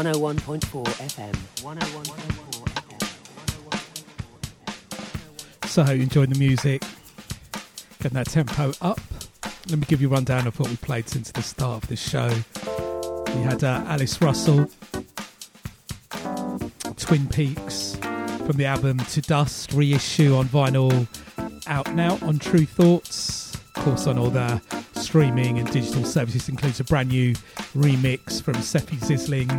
[0.04, 1.32] 101.4 FM.
[1.62, 2.64] 101.4
[5.62, 5.68] FM.
[5.68, 6.82] So enjoying the music,
[8.02, 9.00] getting that tempo up.
[9.70, 11.96] Let me give you a rundown of what we played since the start of the
[11.96, 12.28] show.
[13.34, 14.68] We had uh, Alice Russell,
[16.96, 21.08] Twin Peaks from the album To Dust reissue on vinyl,
[21.66, 23.54] out now on Tru Thoughts.
[23.54, 24.60] Of course, on all the
[24.96, 27.34] streaming and digital services includes a brand new
[27.74, 29.50] remix from Sefi Zisling.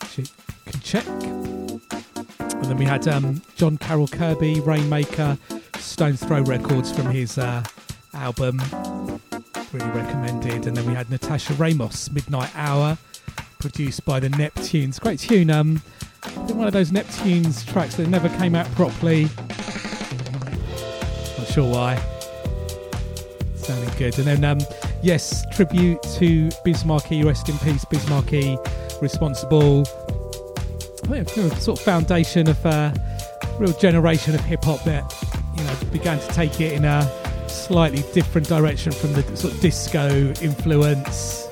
[0.00, 0.24] which You
[0.66, 1.06] can check.
[1.06, 5.38] And then we had um, John Carroll Kirby, Rainmaker,
[5.78, 7.62] Stones Throw Records from his uh,
[8.14, 8.60] album.
[9.72, 10.66] Really recommended.
[10.66, 12.98] And then we had Natasha Ramos, Midnight Hour,
[13.58, 15.00] produced by the Neptunes.
[15.00, 15.50] Great tune.
[15.50, 15.82] Um,
[16.48, 19.24] one of those Neptunes tracks that never came out properly.
[21.38, 22.02] Not sure why.
[23.54, 24.18] Sounding good.
[24.18, 24.58] And then, um,
[25.02, 27.22] yes, tribute to Biz Markie.
[27.24, 28.56] Rest in peace, Biz Markie.
[29.00, 29.84] Responsible
[31.58, 32.94] sort of foundation of a
[33.58, 35.02] real generation of hip hop that
[35.56, 39.60] you know began to take it in a slightly different direction from the sort of
[39.60, 40.08] disco
[40.40, 41.48] influence,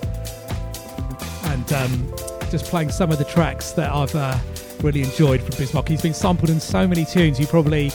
[1.45, 2.15] and um,
[2.51, 4.39] just playing some of the tracks that I've uh,
[4.83, 5.89] really enjoyed from Biz Mark.
[5.89, 7.41] He's been sampled in so many tunes.
[7.41, 7.91] You probably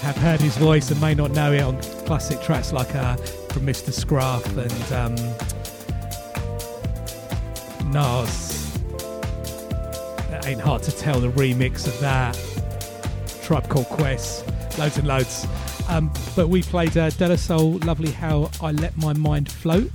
[0.00, 3.16] have heard his voice and may not know it on classic tracks like uh,
[3.52, 3.92] from Mr.
[3.92, 5.14] Scruff and um,
[7.92, 8.62] Nas
[10.42, 12.38] it ain't hard to tell the remix of that.
[13.42, 14.44] Tribe Called Quest,
[14.78, 15.46] loads and loads.
[15.88, 19.90] Um, but we played uh, Soul, Lovely How I Let My Mind Float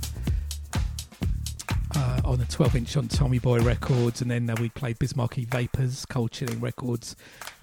[1.96, 5.16] uh, on a 12 inch on Tommy Boy Records, and then uh, we played Biz
[5.16, 7.14] Markie Vapors, Cold Chilling Records.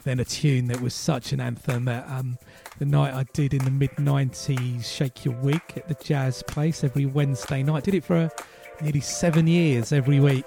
[0.04, 2.38] Then a tune that was such an anthem um,
[2.80, 6.84] the night I did in the mid 90s, Shake Your Wig at the Jazz Place
[6.84, 7.84] every Wednesday night.
[7.84, 8.30] Did it for
[8.82, 10.46] nearly seven years every week.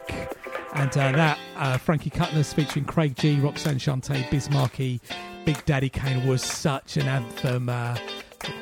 [0.75, 5.01] And uh, that uh, Frankie Cutlass featuring Craig G, Roxanne Shante, Biz Markie,
[5.45, 7.69] Big Daddy Kane was such an anthem.
[7.69, 7.97] Uh,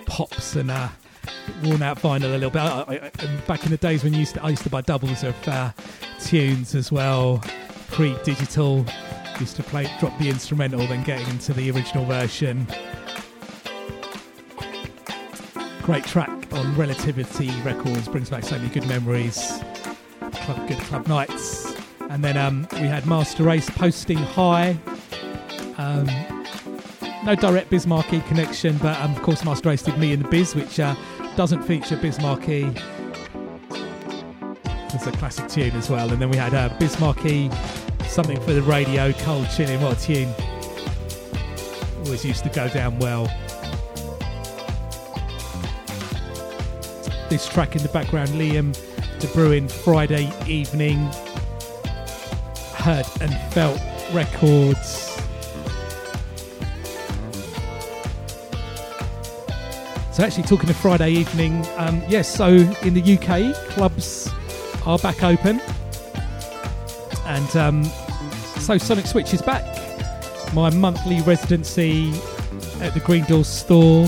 [0.07, 0.89] pops and uh,
[1.65, 2.61] worn out vinyl a little bit.
[2.61, 5.49] I, I, back in the days when used to, I used to buy doubles of
[5.49, 5.73] uh,
[6.21, 7.43] tunes as well,
[7.89, 8.87] pre-digital.
[9.41, 12.67] Used to play, drop the instrumental, then getting into the original version.
[15.87, 19.63] Great track on Relativity Records brings back so many good memories.
[20.33, 21.77] Club, good club nights.
[22.11, 24.77] And then um, we had Masta Ace posting high.
[25.79, 26.07] Um,
[27.25, 30.29] no direct Biz Markie connection, but um, of course Masta Ace did Me in the
[30.29, 30.97] Biz, which uh,
[31.37, 32.69] doesn't feature Biz Markie.
[34.93, 36.11] It's a classic tune as well.
[36.11, 37.49] And then we had uh, Biz Markie,
[38.09, 39.81] something for the radio, cold chilling.
[39.81, 40.35] What a tune!
[41.99, 43.31] Always used to go down well.
[47.29, 48.73] This track in the background, Liam
[49.19, 50.99] De Bruin, Friday evening.
[52.75, 53.81] Heard and Felt
[54.13, 55.21] Records.
[60.13, 64.31] So, actually, talking of Friday evening, um, yes, so in the UK, clubs
[64.87, 65.61] are back open.
[67.27, 67.85] And um,
[68.61, 69.65] so Sonic Switch is back.
[70.55, 72.13] My monthly residency
[72.81, 74.07] at the Green Door store.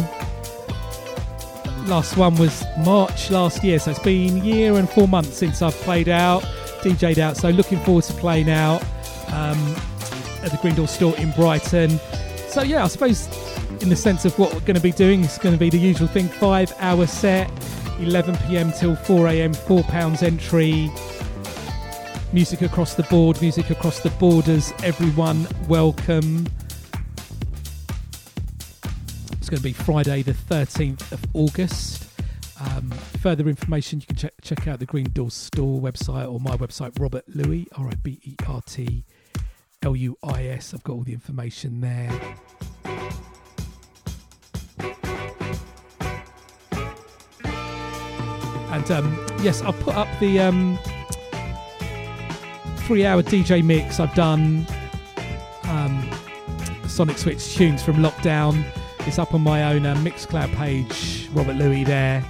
[1.88, 5.62] Last one was March last year, so it's been a year and four months since
[5.62, 6.42] I've played out,
[6.82, 7.38] DJ'd out.
[7.38, 8.82] So looking forward to playing out
[9.28, 9.74] um,
[10.42, 11.98] at the Door store in Brighton.
[12.48, 13.26] So yeah, I suppose
[13.80, 15.78] in the sense of what we're going to be doing, it's going to be the
[15.78, 17.50] usual thing: five-hour set,
[18.00, 18.70] 11 p.m.
[18.70, 19.54] till 4 a.m.
[19.54, 20.90] Four pounds entry.
[22.34, 24.74] Music across the board, music across the borders.
[24.82, 26.46] Everyone welcome.
[29.48, 32.04] It's going to be Friday, the 13th of August.
[32.60, 32.90] Um,
[33.22, 37.00] further information, you can check, check out the Green Door Store website or my website,
[37.00, 39.06] Robert Luis, R I B E R T
[39.82, 40.74] L U I S.
[40.74, 42.10] I've got all the information there.
[48.70, 50.78] And um, yes, I'll put up the um,
[52.80, 54.66] three hour DJ mix I've done.
[55.62, 56.06] Um,
[56.86, 58.62] Sonic Switch tunes from lockdown.
[59.08, 62.22] It's up on my own uh, Mixcloud page, Robert Luis there.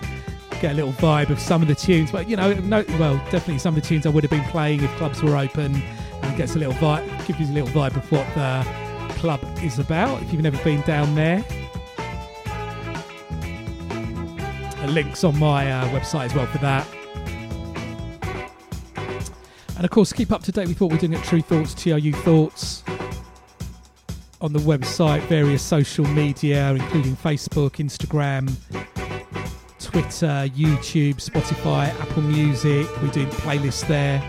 [0.60, 3.58] Get a little vibe of some of the tunes, but you know, no, well, definitely
[3.58, 5.82] some of the tunes I would have been playing if clubs were open,
[6.22, 8.64] and gets a little vibe, gives you a little vibe of what the
[9.14, 10.22] club is about.
[10.22, 11.44] If you've never been down there,
[14.78, 16.86] a links on my uh, website as well for that.
[19.74, 22.12] And of course, keep up to date with what we're doing at Tru Thoughts, TRU
[22.12, 22.84] Thoughts,
[24.40, 28.52] on the website, various social media, including Facebook, Instagram,
[29.80, 32.86] Twitter, YouTube, Spotify, Apple Music.
[33.02, 34.22] We do playlists there.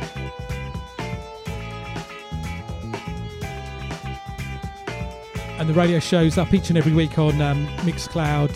[5.60, 8.50] And the radio shows up each and every week on um, Mixcloud,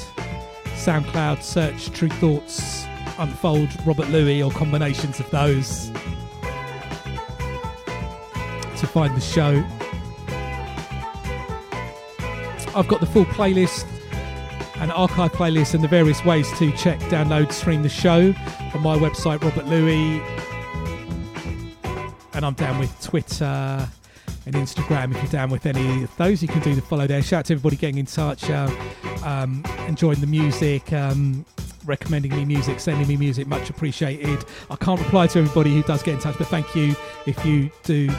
[0.78, 1.44] SoundCloud.
[1.44, 2.86] Search Tru Thoughts,
[3.20, 5.92] Unfold, Robert Luis, or combinations of those
[8.78, 9.64] to find the show.
[12.76, 13.86] I've got the full playlist
[14.78, 18.34] and archive playlist and the various ways to check, download, stream the show
[18.74, 20.22] on my website, Robert Luis.
[22.34, 23.88] And I'm down with Twitter
[24.46, 25.12] and Instagram.
[25.12, 27.22] If you're down with any of those, you can do the follow there.
[27.22, 28.70] Shout out to everybody getting in touch, uh,
[29.24, 31.46] um, enjoying the music, um,
[31.86, 33.46] recommending me music, sending me music.
[33.46, 34.44] Much appreciated.
[34.72, 36.96] I can't reply to everybody who does get in touch, but thank you
[37.28, 38.10] if you do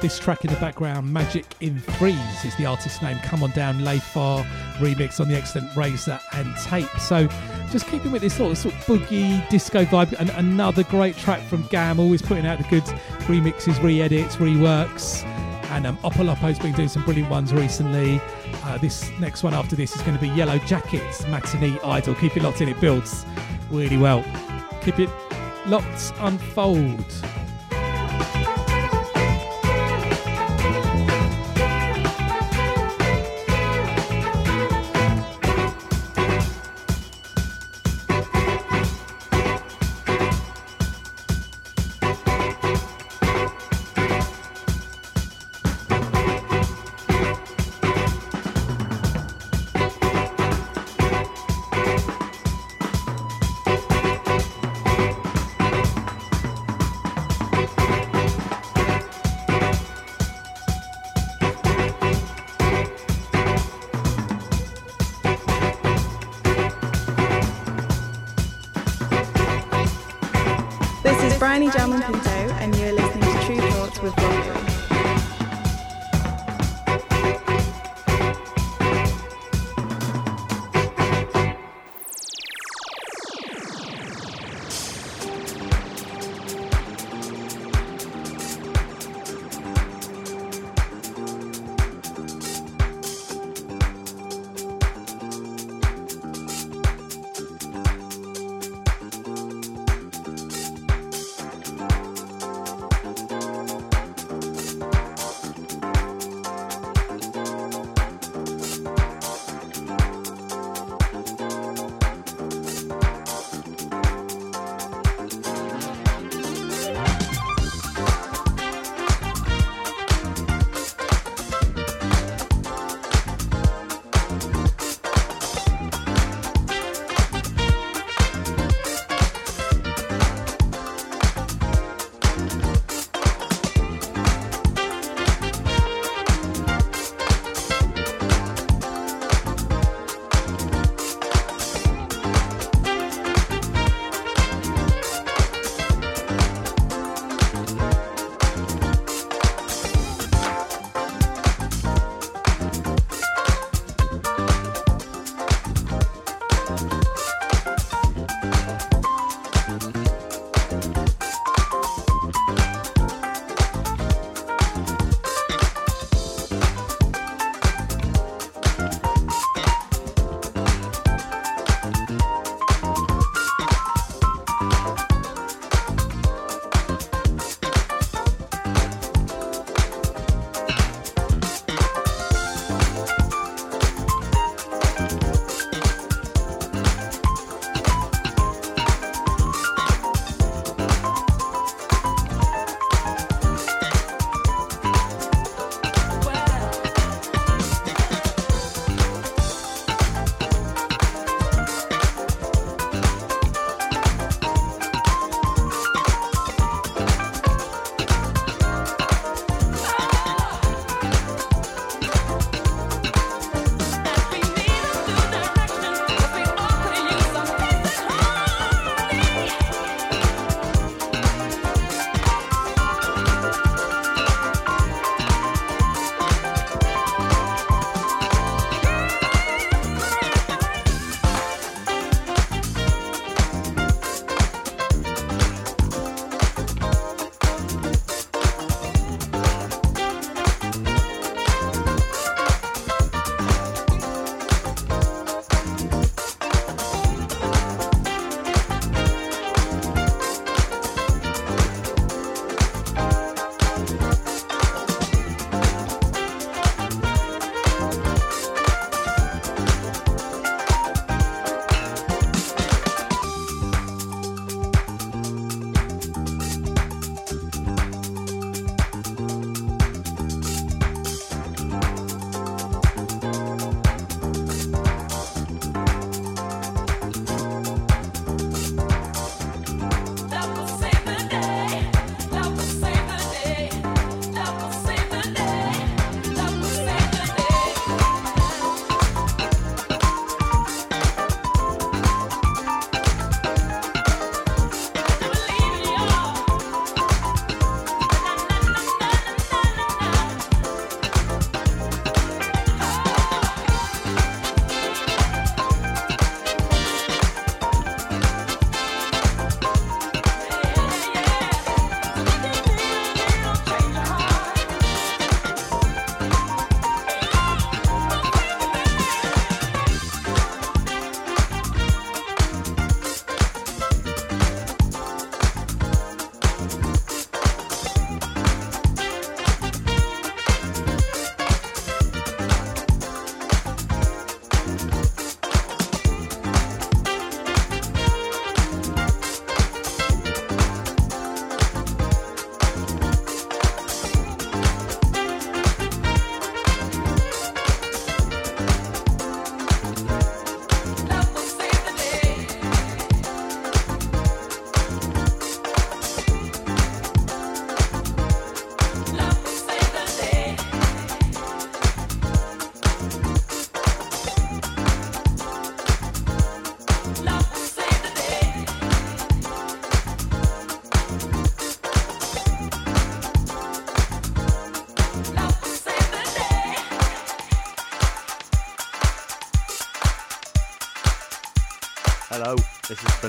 [0.00, 3.18] this track in the background, Magic in Threes, is the artist's name.
[3.18, 4.44] Come on down, Layfar
[4.78, 6.88] remix on the excellent Razor and Tape.
[6.98, 7.28] So,
[7.70, 11.40] just keeping with this sort of, sort of boogie disco vibe, and another great track
[11.42, 12.84] from GAMM, always putting out the good
[13.26, 15.24] remixes, re edits, reworks.
[15.70, 18.20] And um, Opolopo's been doing some brilliant ones recently.
[18.64, 22.14] Uh, this next one after this is going to be Yellow Jackets, Matinee Idol.
[22.16, 23.24] Keep it locked in, it builds
[23.70, 24.24] really well.
[24.82, 25.10] Keep it
[25.66, 27.04] locked, unfold.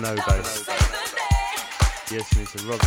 [0.02, 0.34] Bonobo.
[2.12, 2.24] You're
[2.68, 2.82] Rob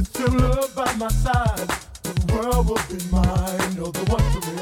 [0.00, 1.68] with true love by my side,
[2.02, 4.54] the world will be mine, you're the one for me.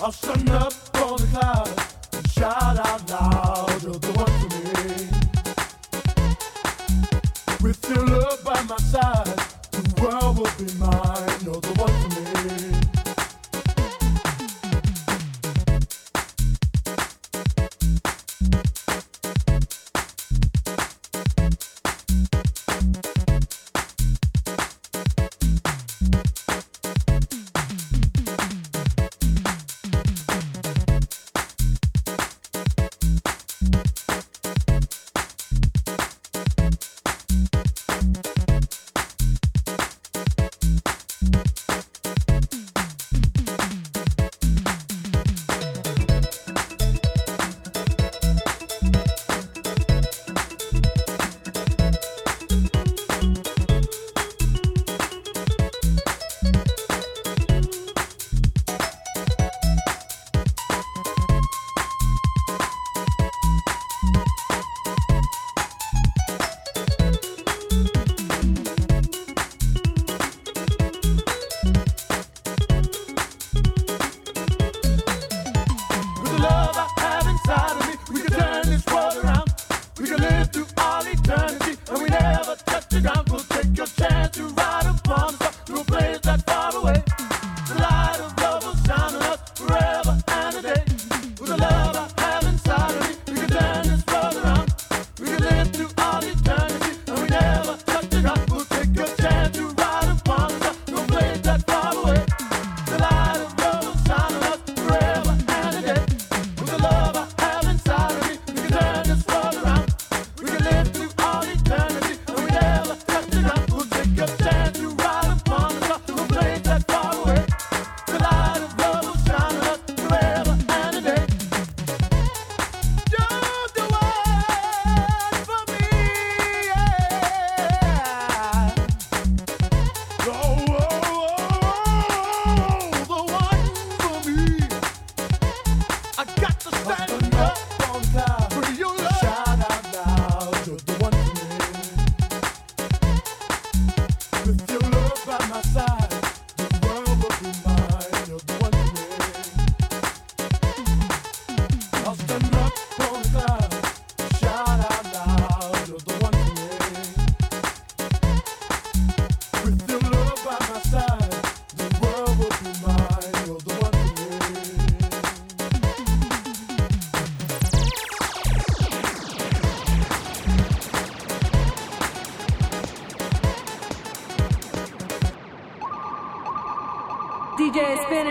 [0.00, 1.68] I'll stand up on the cloud
[2.14, 4.57] and shout out loud, you're the one for me.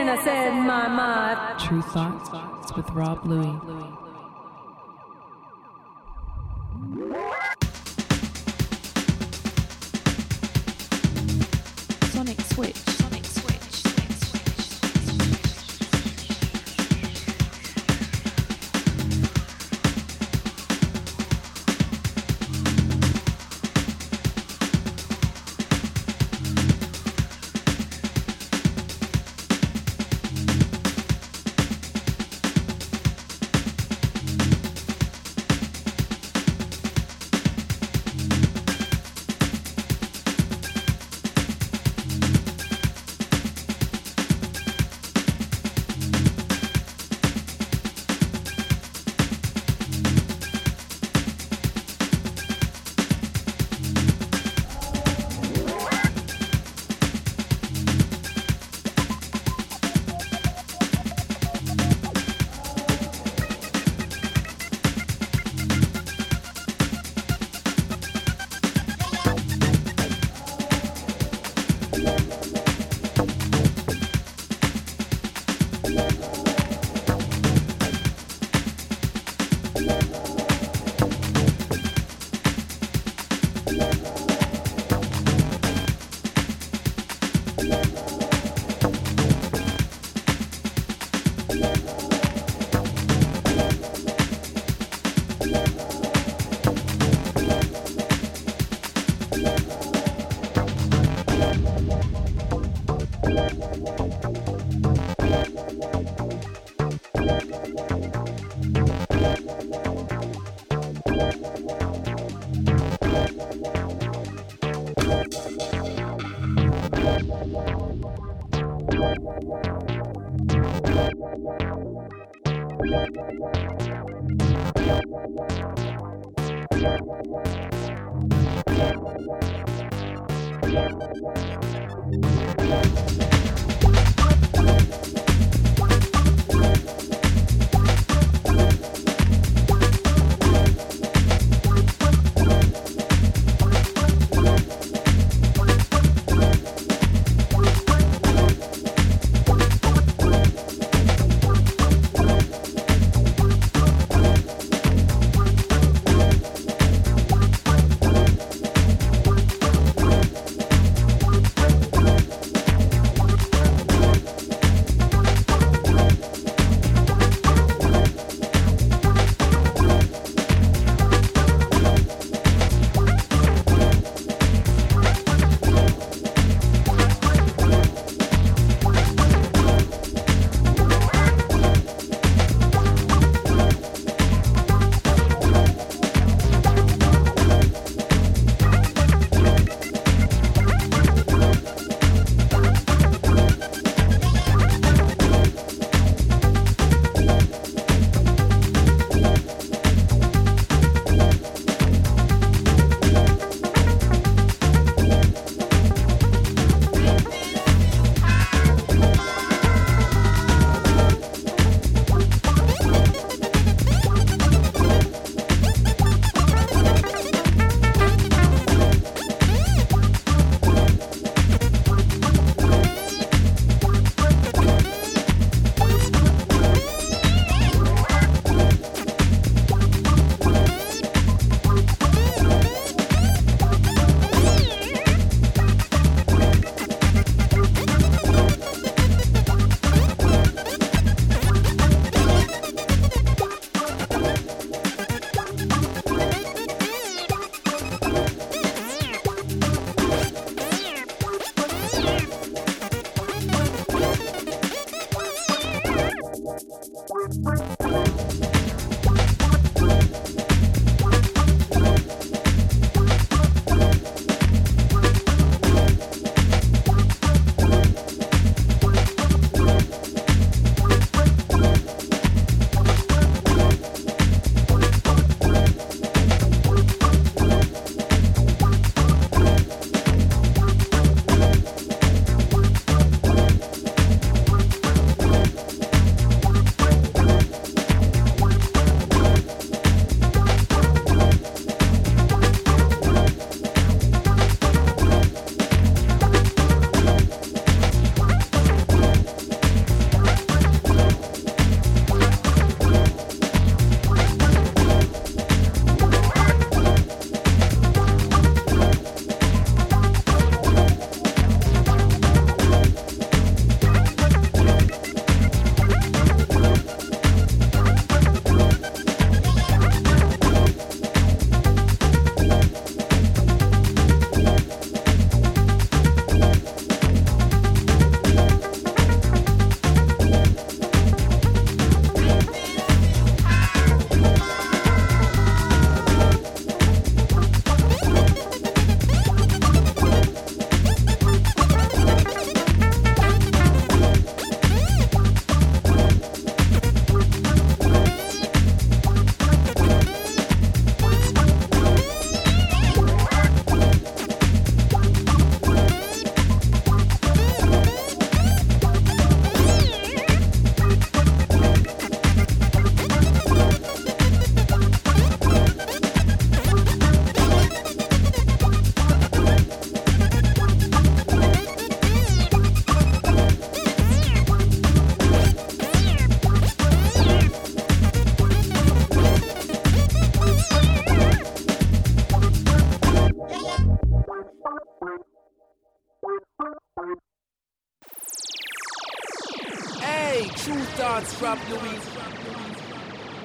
[0.09, 1.55] I said, my, my.
[1.59, 2.29] Tru Thoughts
[2.75, 3.66] with Rob Luis.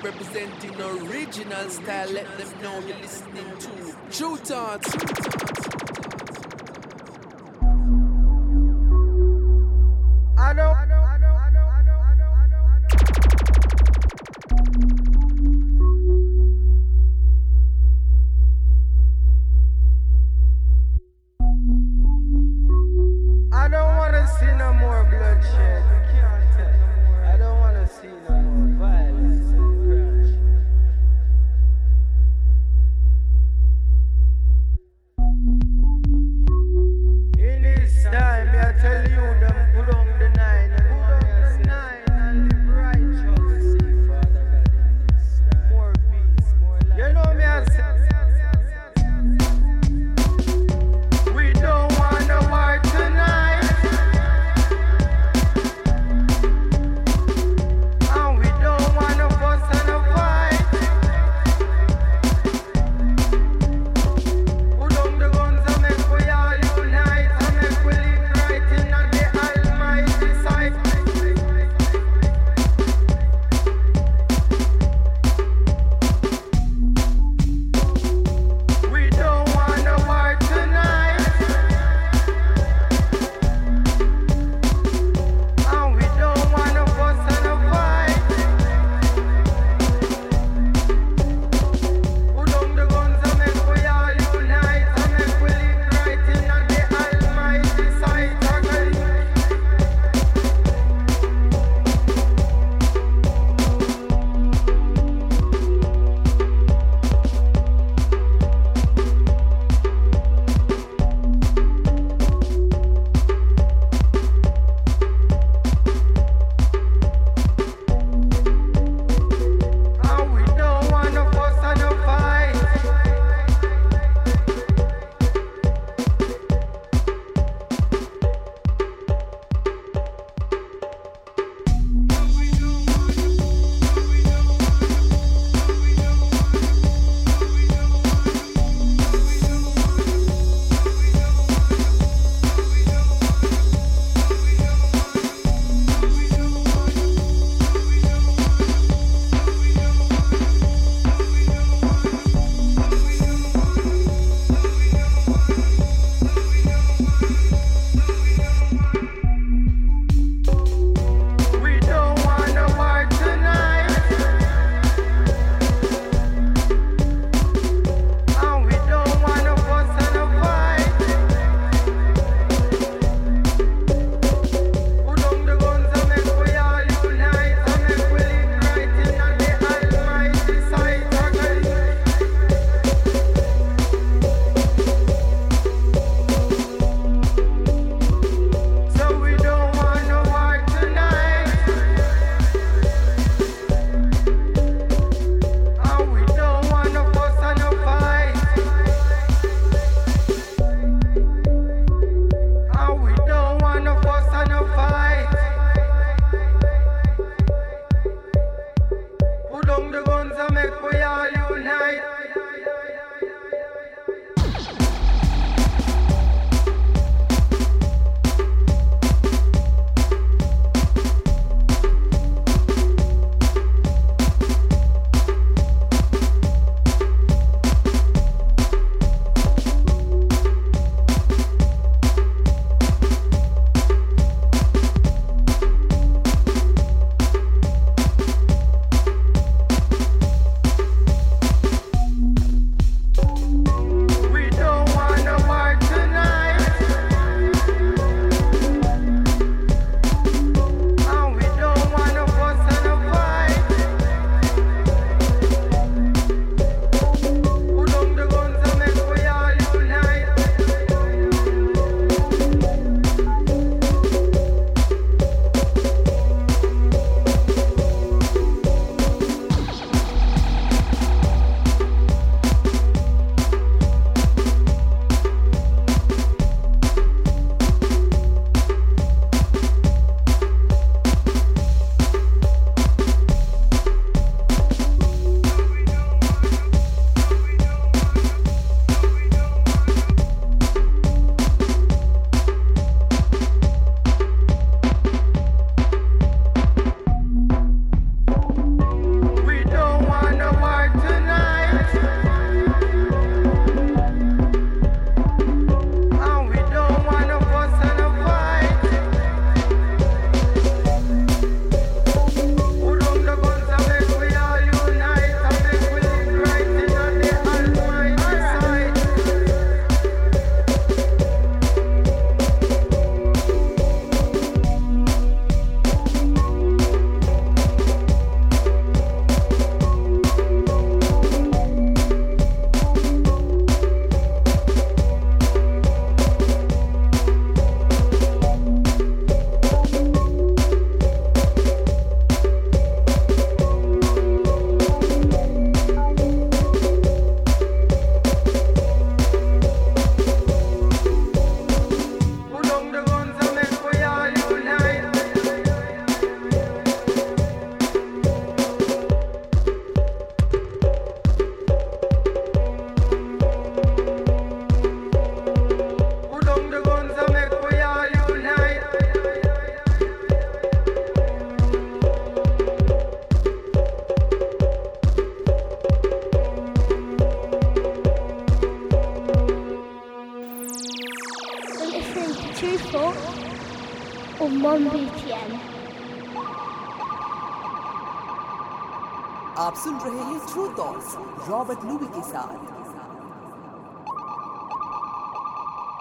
[0.03, 5.02] Representing original style, let them know you're listening to Tru Thoughts.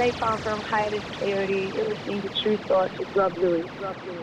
[0.00, 1.74] napalm from Hiatus Kaiyote.
[1.74, 3.68] You're listening to Tru Thoughts with Rob Luis.
[3.78, 4.19] Rob Luis.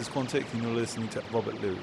[0.00, 1.76] is Quantic and you're listening to Robert Luis.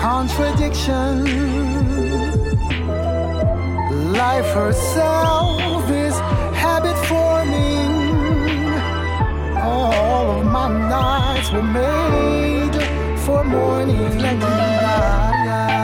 [0.00, 1.24] contradiction.
[4.12, 6.14] Life herself is
[6.54, 7.94] habit forming.
[9.58, 12.74] All of my nights were made
[13.24, 13.98] for morning.
[14.04, 15.82] Reflecting light,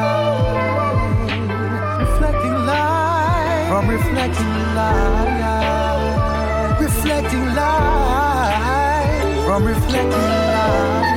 [2.01, 11.12] reflecting light, from reflecting light, reflecting light, from reflecting light.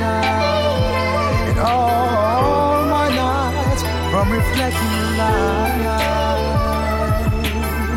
[4.28, 6.10] I'm reflecting light,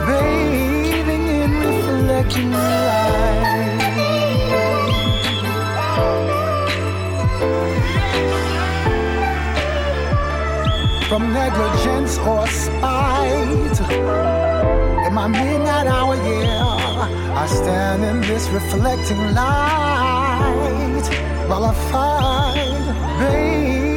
[0.06, 3.80] bathing in reflecting light.
[11.10, 13.80] From negligence or spite,
[15.08, 21.06] in my midnight hour, yeah, I stand in this reflecting light
[21.48, 23.89] while I fight, babe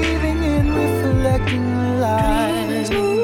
[2.90, 3.21] always.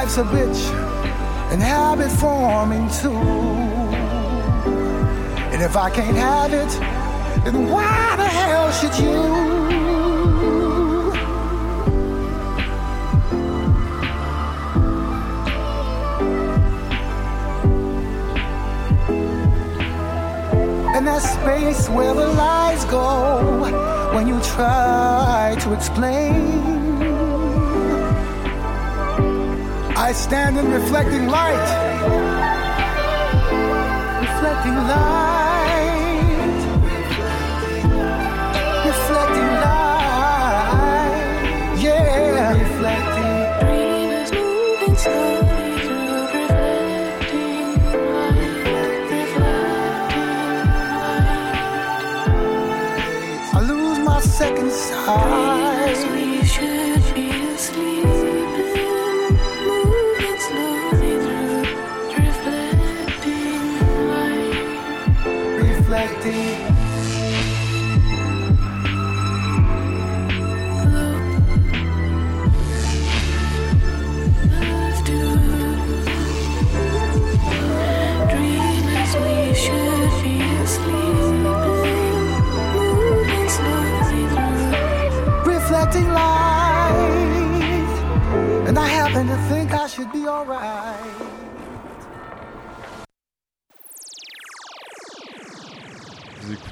[0.00, 0.62] Life's a bitch
[1.52, 3.12] and habit forming too.
[5.52, 6.70] And if I can't have it,
[7.44, 9.20] then why the hell should you?
[20.96, 26.59] And that space where the lies go when you try to explain.
[30.10, 31.68] I stand in reflecting light,
[34.20, 35.19] reflecting light,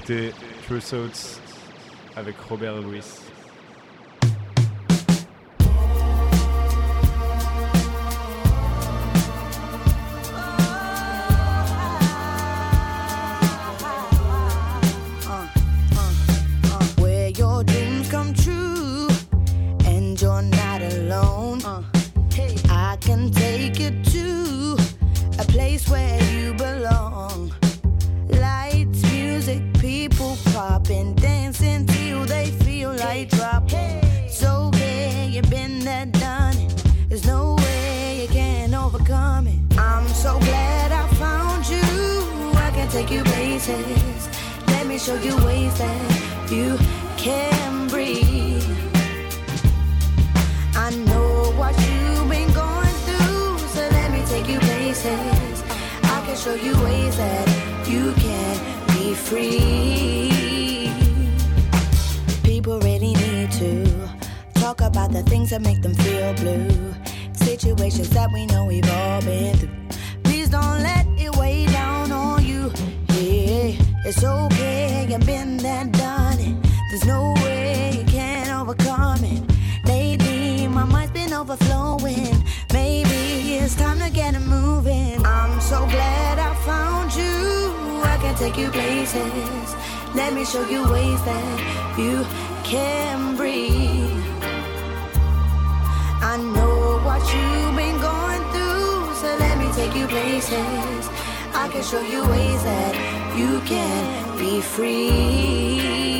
[0.09, 0.33] Vous écoutez
[0.67, 1.39] True Souls
[2.15, 3.03] avec Robert Luis.
[45.09, 46.77] Show you ways that you
[47.17, 48.63] can breathe.
[50.75, 55.63] I know what you've been going through, so let me take you places.
[56.03, 57.47] I can show you ways that
[57.89, 58.53] you can
[58.93, 60.91] be free.
[62.43, 63.87] People really need to
[64.53, 66.93] talk about the things that make them feel blue.
[67.33, 69.69] Situations that we know we've all been through.
[70.23, 71.08] Please don't let
[74.09, 76.55] it's okay, you've been there, done it.
[76.89, 79.43] There's no way you can overcome it.
[79.85, 82.43] Lately, my mind's been overflowing.
[82.73, 85.23] Maybe it's time to get it moving.
[85.23, 88.01] I'm so glad I found you.
[88.03, 89.75] I can take you places.
[90.15, 92.25] Let me show you ways that you
[92.63, 94.25] can breathe.
[96.31, 101.18] I know what you've been going through, so let me take you places.
[101.61, 102.95] I can show you ways that
[103.37, 106.18] you can be free.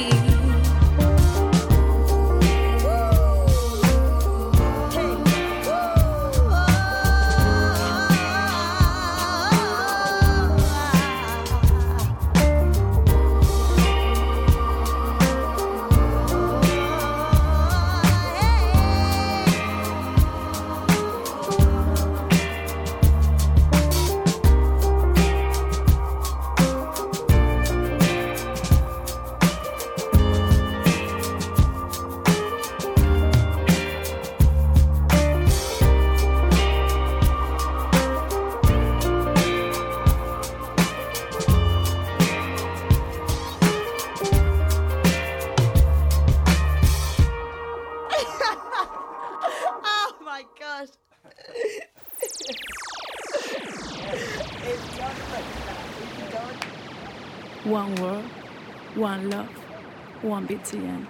[60.59, 61.07] One BTN.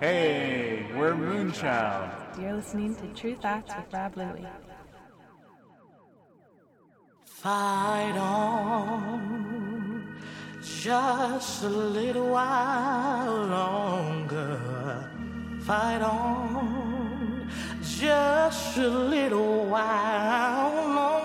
[0.00, 2.40] Hey, we're Moonchild.
[2.40, 4.46] You're listening to Tru Thoughts with Rob Luis.
[7.24, 10.20] Fight on
[10.60, 15.10] just a little while longer.
[15.60, 17.50] Fight on
[17.82, 21.17] just a little while longer.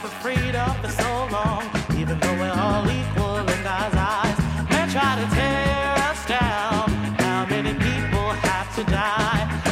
[0.00, 1.64] For freedom for so long,
[1.96, 4.38] even though we're all equal in God's eyes.
[4.70, 6.88] Men try to tear us down.
[7.18, 9.67] How many people have to die?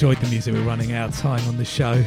[0.00, 0.54] Enjoyed the music.
[0.54, 2.02] We're running out of time on the show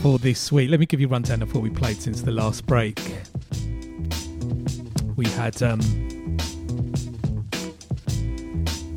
[0.00, 0.70] for this week.
[0.70, 2.98] Let me give you a rundown of what we played since the last break.
[5.14, 5.80] We had um,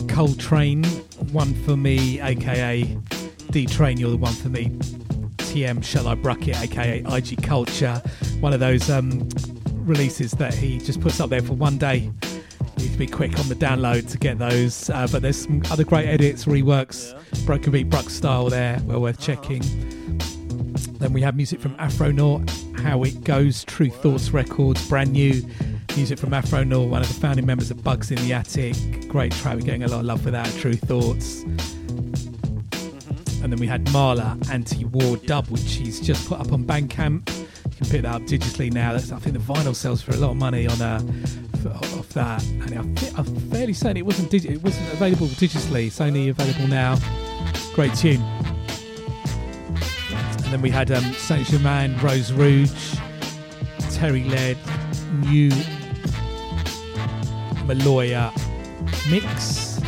[0.07, 0.85] Coltrane,
[1.33, 2.97] one for me, aka
[3.51, 4.69] D Train, you're the one for me.
[5.39, 8.01] TM Shall I Bracket, aka IG Culture,
[8.39, 9.27] one of those um,
[9.73, 12.09] releases that he just puts up there for one day.
[12.77, 14.89] Need to be quick on the download to get those.
[14.89, 17.13] Uh, but there's some other great edits, reworks,
[17.45, 19.61] Broken Beat bruk style there, well worth checking.
[20.99, 22.49] Then we have music from Afronaut,
[22.79, 25.43] How It Goes, Tru Thoughts Records, brand new
[25.95, 28.75] music from Afronaut, one of the founding members of Bugs in the Attic.
[29.07, 31.43] Great track, we're getting a lot of love for that, Tru Thoughts.
[33.43, 37.29] And then we had Mala Anti War Dub, which he's just put up on Bandcamp.
[37.37, 38.93] You can pick that up digitally now.
[38.93, 40.99] That's, I think the vinyl sells for a lot of money on uh,
[41.75, 42.43] f- off that.
[42.45, 45.87] And I I'm fairly certain it wasn't digi- it wasn't available digitally.
[45.87, 46.97] It's only available now.
[47.73, 48.21] Great tune.
[50.43, 52.95] And then we had um, Saint Germain, Rose Rouge,
[53.91, 54.57] Terry Led,
[55.25, 55.49] New
[57.67, 58.31] Maloya
[59.09, 59.81] mix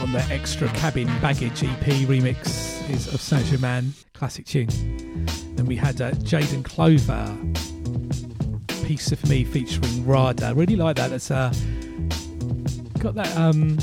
[0.00, 4.68] on the Extra Cabin Baggage EP remix is of Saint Germain, classic tune.
[5.56, 7.34] Then we had uh, Jaden Clover,
[8.84, 10.52] Piece of Me featuring Rada.
[10.54, 11.08] Really like that.
[11.08, 11.52] That's uh,
[12.98, 13.78] got that um,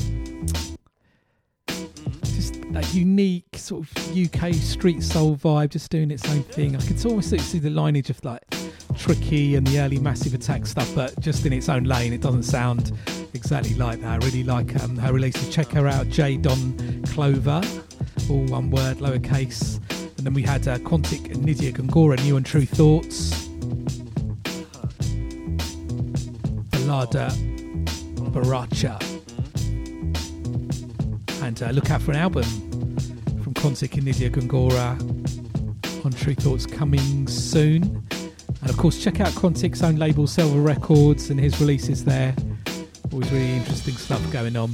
[2.23, 6.76] just that unique sort of UK street soul vibe, just doing its own thing.
[6.76, 8.44] I could almost see- the lineage of like
[8.95, 12.14] Tricky and the early Massive Attack stuff, but just in its own lane.
[12.14, 12.91] It doesn't sound
[13.34, 14.22] exactly like that.
[14.22, 15.49] I really like um, her releases.
[15.49, 17.61] Check her out, J Don Clover,
[18.30, 19.80] all one word, lowercase.
[20.18, 23.51] And then we had uh, Quantic and Nydia Gongora, New and Tru Thoughts.
[26.92, 29.02] Baracha.
[31.42, 32.44] And uh, look out for an album
[33.42, 35.00] from Quantic and Nydia Gongora
[36.06, 38.06] on Tru Thoughts coming soon.
[38.62, 42.36] And of course, check out Quantic's own label, Silver Records, and his releases there.
[43.14, 44.72] Always really interesting stuff going on.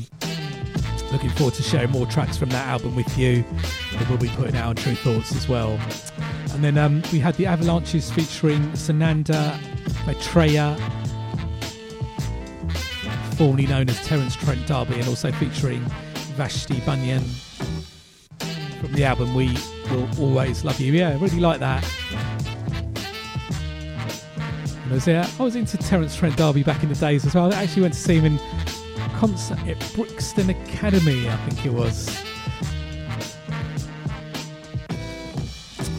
[1.12, 3.46] Looking forward to sharing more tracks from that album with you
[3.94, 5.80] that we'll be putting out on Tru Thoughts as well.
[6.52, 9.56] And then um, we had the Avalanches featuring Sananda
[10.08, 10.76] Maitreya,
[13.38, 15.80] formerly known as Terence Trent D'Arby, and also featuring
[16.36, 17.24] Vashti Bunyan
[18.80, 19.56] from the album We
[19.92, 20.92] Will Always Love You.
[20.92, 21.88] Yeah, I really like that.
[24.84, 27.54] And I was, I was into Terence Trent D'Arby back in the days as well.
[27.54, 28.40] I actually went to see him in
[29.18, 32.10] concert at Brixton Academy, I think it was.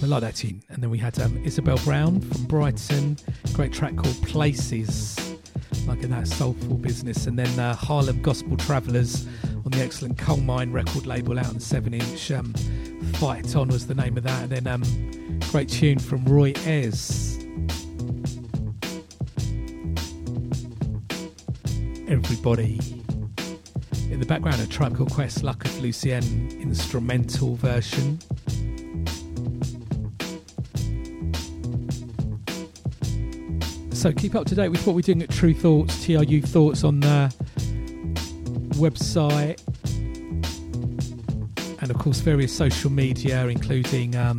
[0.02, 0.60] I like that tune.
[0.70, 3.16] And then we had um, Isabel Brown from Brighton,
[3.52, 5.27] great track called Places,
[5.88, 7.26] like in that soulful business.
[7.26, 9.26] And then uh, Harlem Gospel Travellers
[9.64, 12.30] on the excellent Colemine record label out on 7 inch.
[12.30, 12.52] Um,
[13.14, 14.42] Fight On was the name of that.
[14.42, 17.36] And then um, great tune from Roy Ayers.
[22.06, 22.78] Everybody.
[24.10, 28.18] In the background, a Tribe Called Quest, Luck of Lucien instrumental version.
[33.98, 37.00] So keep up to date with what we're doing at Tru Thoughts, TRU Thoughts on
[37.00, 37.34] the
[38.76, 39.60] website,
[41.82, 44.38] and of course various social media, including um,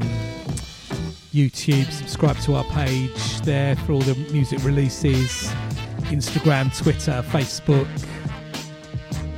[1.33, 1.91] YouTube.
[1.91, 5.51] Subscribe to our page there for all the music releases.
[6.07, 7.85] Instagram, Twitter, Facebook,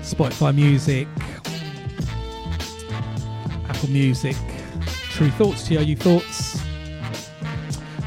[0.02, 1.08] Spotify Music,
[3.68, 4.36] Apple Music,
[4.86, 6.71] Tru Thoughts, TRU Thoughts.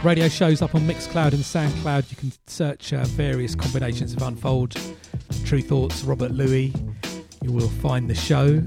[0.04, 2.10] Radio shows up on Mixcloud and Soundcloud.
[2.10, 4.76] You can search uh, various combinations of Unfold,
[5.46, 6.74] Tru Thoughts, Robert Luis.
[7.42, 8.62] You will find the show.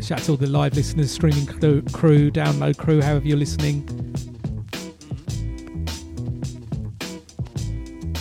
[0.00, 3.88] Shout out to all the live listeners, streaming crew, download crew, however you're listening.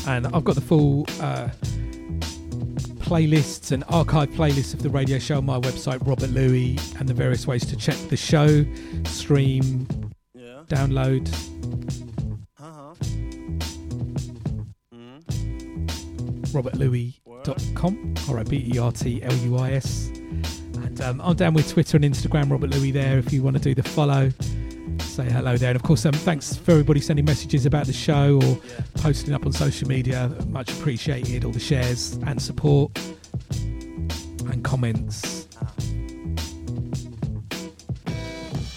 [0.08, 1.50] And I've got the full uh,
[3.00, 7.16] playlists and archive playlists of the radio show on my website, Robert Luis, and the
[7.16, 8.64] various ways to check the show,
[9.06, 9.88] stream,
[10.36, 10.62] yeah.
[10.68, 11.49] download.
[16.50, 20.08] robertluis.com, R O B E R T L U I S.
[20.08, 23.62] And um, I'm down with Twitter and Instagram, Robert Luis, there if you want to
[23.62, 24.32] do the follow.
[25.00, 25.72] Say hello there.
[25.72, 28.58] And of course, um, thanks for everybody sending messages about the show or
[29.02, 30.32] posting up on social media.
[30.48, 31.44] Much appreciated.
[31.46, 32.98] All the shares and support
[33.52, 35.48] and comments.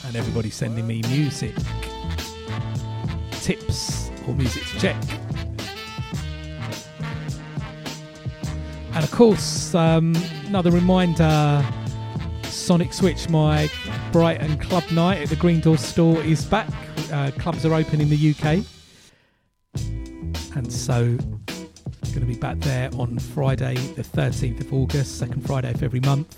[0.07, 1.55] And everybody sending me music
[3.43, 5.22] tips or music to check.
[8.95, 10.15] And of course, um,
[10.47, 11.65] another reminder
[12.45, 13.71] Sonic Switch, my
[14.13, 16.69] Brighton club night at the Green Door store, is back.
[17.11, 18.65] Uh, clubs are open in the UK.
[20.55, 25.71] And so, going to be back there on Friday, the 13th of August, second Friday
[25.71, 26.37] of every month.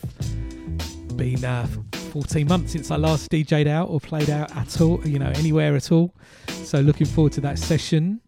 [1.17, 1.67] Been uh,
[2.13, 5.75] 14 months since I last DJ'd out or played out at all, you know, anywhere
[5.75, 6.15] at all.
[6.47, 8.21] So, looking forward to that session.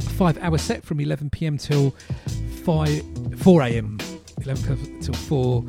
[0.00, 1.94] Five hour set from 11 pm till
[2.64, 3.98] 5 4 a.m.
[4.44, 5.64] 11 till 4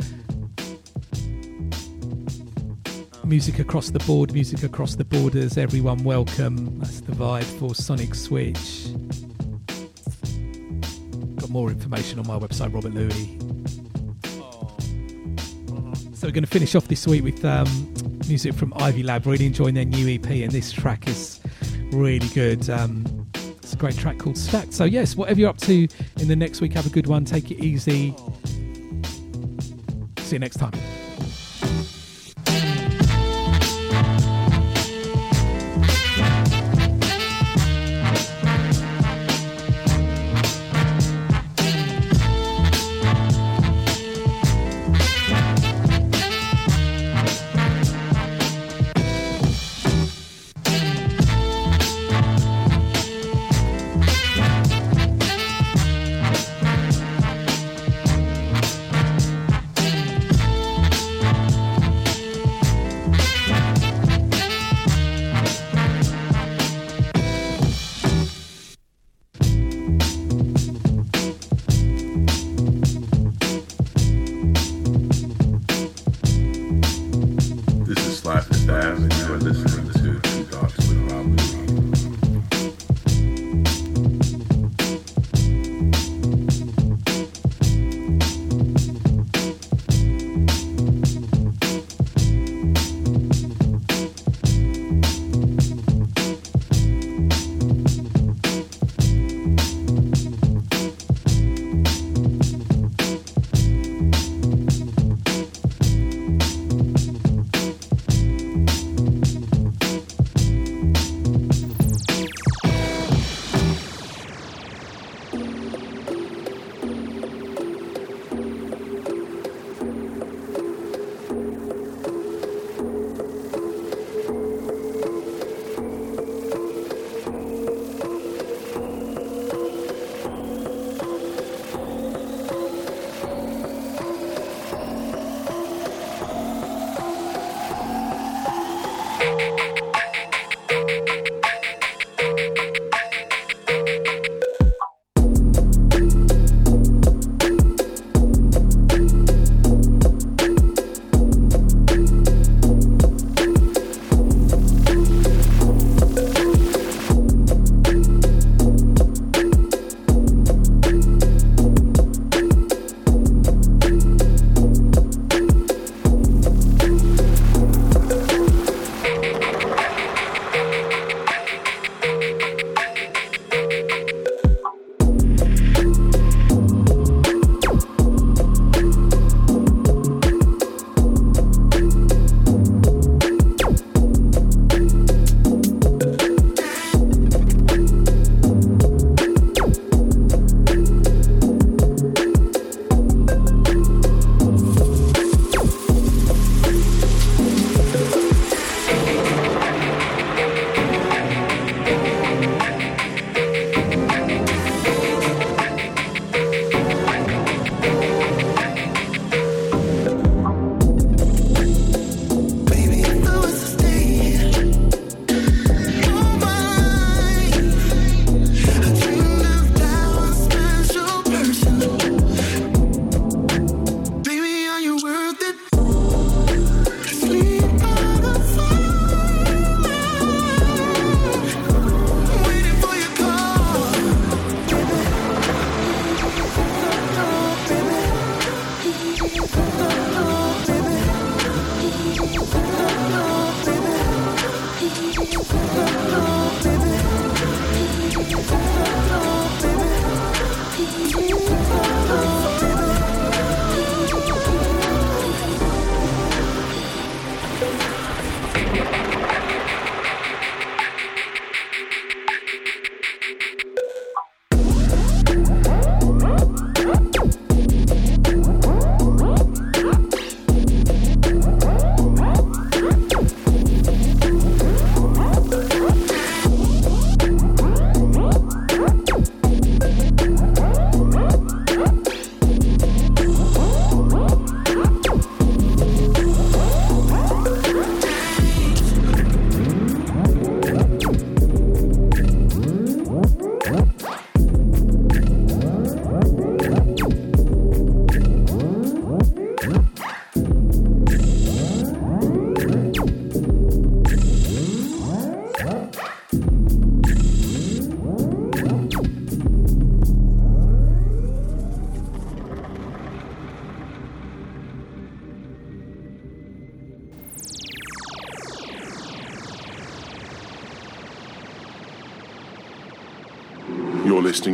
[3.23, 6.79] music across the board music across the borders everyone welcome.
[6.79, 8.89] That's the vibe for sonic switch.
[11.37, 13.43] Got more information on my website robert luis
[16.23, 17.67] so we're going to finish off this week with um,
[18.29, 19.25] music from ivy lab.
[19.25, 21.41] Really enjoying their new ep and this track is
[21.91, 22.69] really good.
[22.69, 23.03] Um,
[23.73, 24.73] a great track called Stacked.
[24.73, 25.87] So, yes, whatever you're up to
[26.19, 27.25] in the next week, have a good one.
[27.25, 28.15] Take it easy.
[30.17, 30.73] See you next time.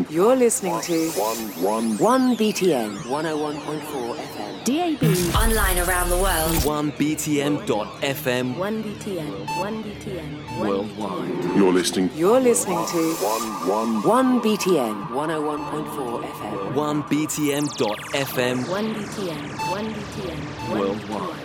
[0.09, 4.63] You're listening to One, 1BTN 101.4 FM.
[4.65, 5.03] DAB.
[5.35, 6.51] Online around the world.
[6.65, 9.45] 1BTN.FM 1BTN.
[9.45, 10.59] 1BTN.
[10.59, 11.55] worldwide.
[11.55, 12.09] You're listening.
[12.15, 14.41] You're listening to One, one.
[14.41, 16.73] 1BTN 101.4 FM.
[16.73, 19.49] 1BTN.FM 1BTN.
[19.59, 20.71] 1BTN.
[20.71, 21.09] worldwide.
[21.09, 21.38] Worldwide.